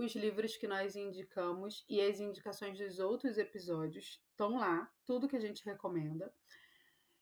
Os 0.00 0.14
livros 0.14 0.56
que 0.56 0.66
nós 0.66 0.96
indicamos 0.96 1.84
e 1.88 2.00
as 2.00 2.20
indicações 2.20 2.78
dos 2.78 2.98
outros 2.98 3.38
episódios 3.38 4.20
estão 4.30 4.58
lá, 4.58 4.90
tudo 5.04 5.28
que 5.28 5.36
a 5.36 5.40
gente 5.40 5.64
recomenda. 5.64 6.32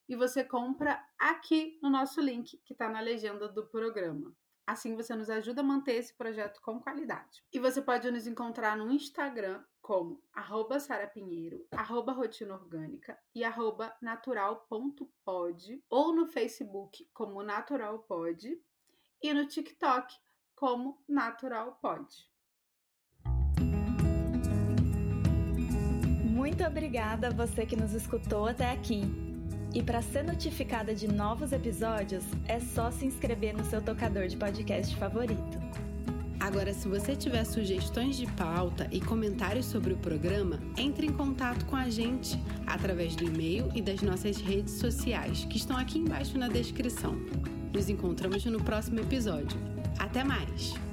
E 0.08 0.16
você 0.16 0.42
compra 0.42 1.04
aqui 1.18 1.78
no 1.82 1.90
nosso 1.90 2.20
link 2.20 2.56
que 2.64 2.72
está 2.72 2.88
na 2.88 3.00
legenda 3.00 3.48
do 3.48 3.66
programa. 3.66 4.34
Assim 4.66 4.94
você 4.94 5.14
nos 5.14 5.30
ajuda 5.30 5.62
a 5.62 5.64
manter 5.64 5.94
esse 5.94 6.14
projeto 6.14 6.60
com 6.60 6.80
qualidade. 6.80 7.42
E 7.52 7.58
você 7.58 7.80
pode 7.80 8.10
nos 8.10 8.26
encontrar 8.26 8.76
no 8.76 8.90
Instagram 8.90 9.64
como 9.80 10.22
arroba 10.32 10.78
sarapinheiro, 10.78 11.66
arroba 11.72 12.12
rotina 12.12 12.54
orgânica 12.54 13.18
e 13.34 13.42
arroba 13.42 13.96
natural.pod 14.00 15.84
ou 15.88 16.14
no 16.14 16.26
Facebook 16.26 17.08
como 17.14 17.42
naturalpod 17.42 18.62
e 19.22 19.32
no 19.32 19.46
TikTok 19.46 20.14
como 20.54 21.02
naturalpod. 21.08 22.28
Muito 26.38 26.62
obrigada 26.62 27.26
a 27.26 27.30
você 27.30 27.66
que 27.66 27.74
nos 27.74 27.92
escutou 27.92 28.46
até 28.46 28.70
aqui. 28.70 29.02
E 29.74 29.82
para 29.82 30.00
ser 30.00 30.22
notificada 30.22 30.94
de 30.94 31.08
novos 31.08 31.50
episódios, 31.50 32.22
é 32.46 32.60
só 32.60 32.92
se 32.92 33.04
inscrever 33.04 33.56
no 33.56 33.64
seu 33.64 33.82
tocador 33.82 34.28
de 34.28 34.36
podcast 34.36 34.94
favorito. 34.94 35.58
Agora, 36.38 36.72
se 36.72 36.86
você 36.86 37.16
tiver 37.16 37.42
sugestões 37.42 38.16
de 38.16 38.26
pauta 38.34 38.86
e 38.92 39.00
comentários 39.00 39.66
sobre 39.66 39.94
o 39.94 39.96
programa, 39.96 40.60
entre 40.76 41.08
em 41.08 41.12
contato 41.12 41.66
com 41.66 41.74
a 41.74 41.90
gente 41.90 42.40
através 42.68 43.16
do 43.16 43.24
e-mail 43.24 43.68
e 43.74 43.82
das 43.82 44.00
nossas 44.00 44.40
redes 44.40 44.74
sociais, 44.74 45.44
que 45.44 45.56
estão 45.56 45.76
aqui 45.76 45.98
embaixo 45.98 46.38
na 46.38 46.46
descrição. 46.46 47.16
Nos 47.74 47.88
encontramos 47.88 48.44
no 48.44 48.62
próximo 48.62 49.00
episódio. 49.00 49.58
Até 49.98 50.22
mais! 50.22 50.87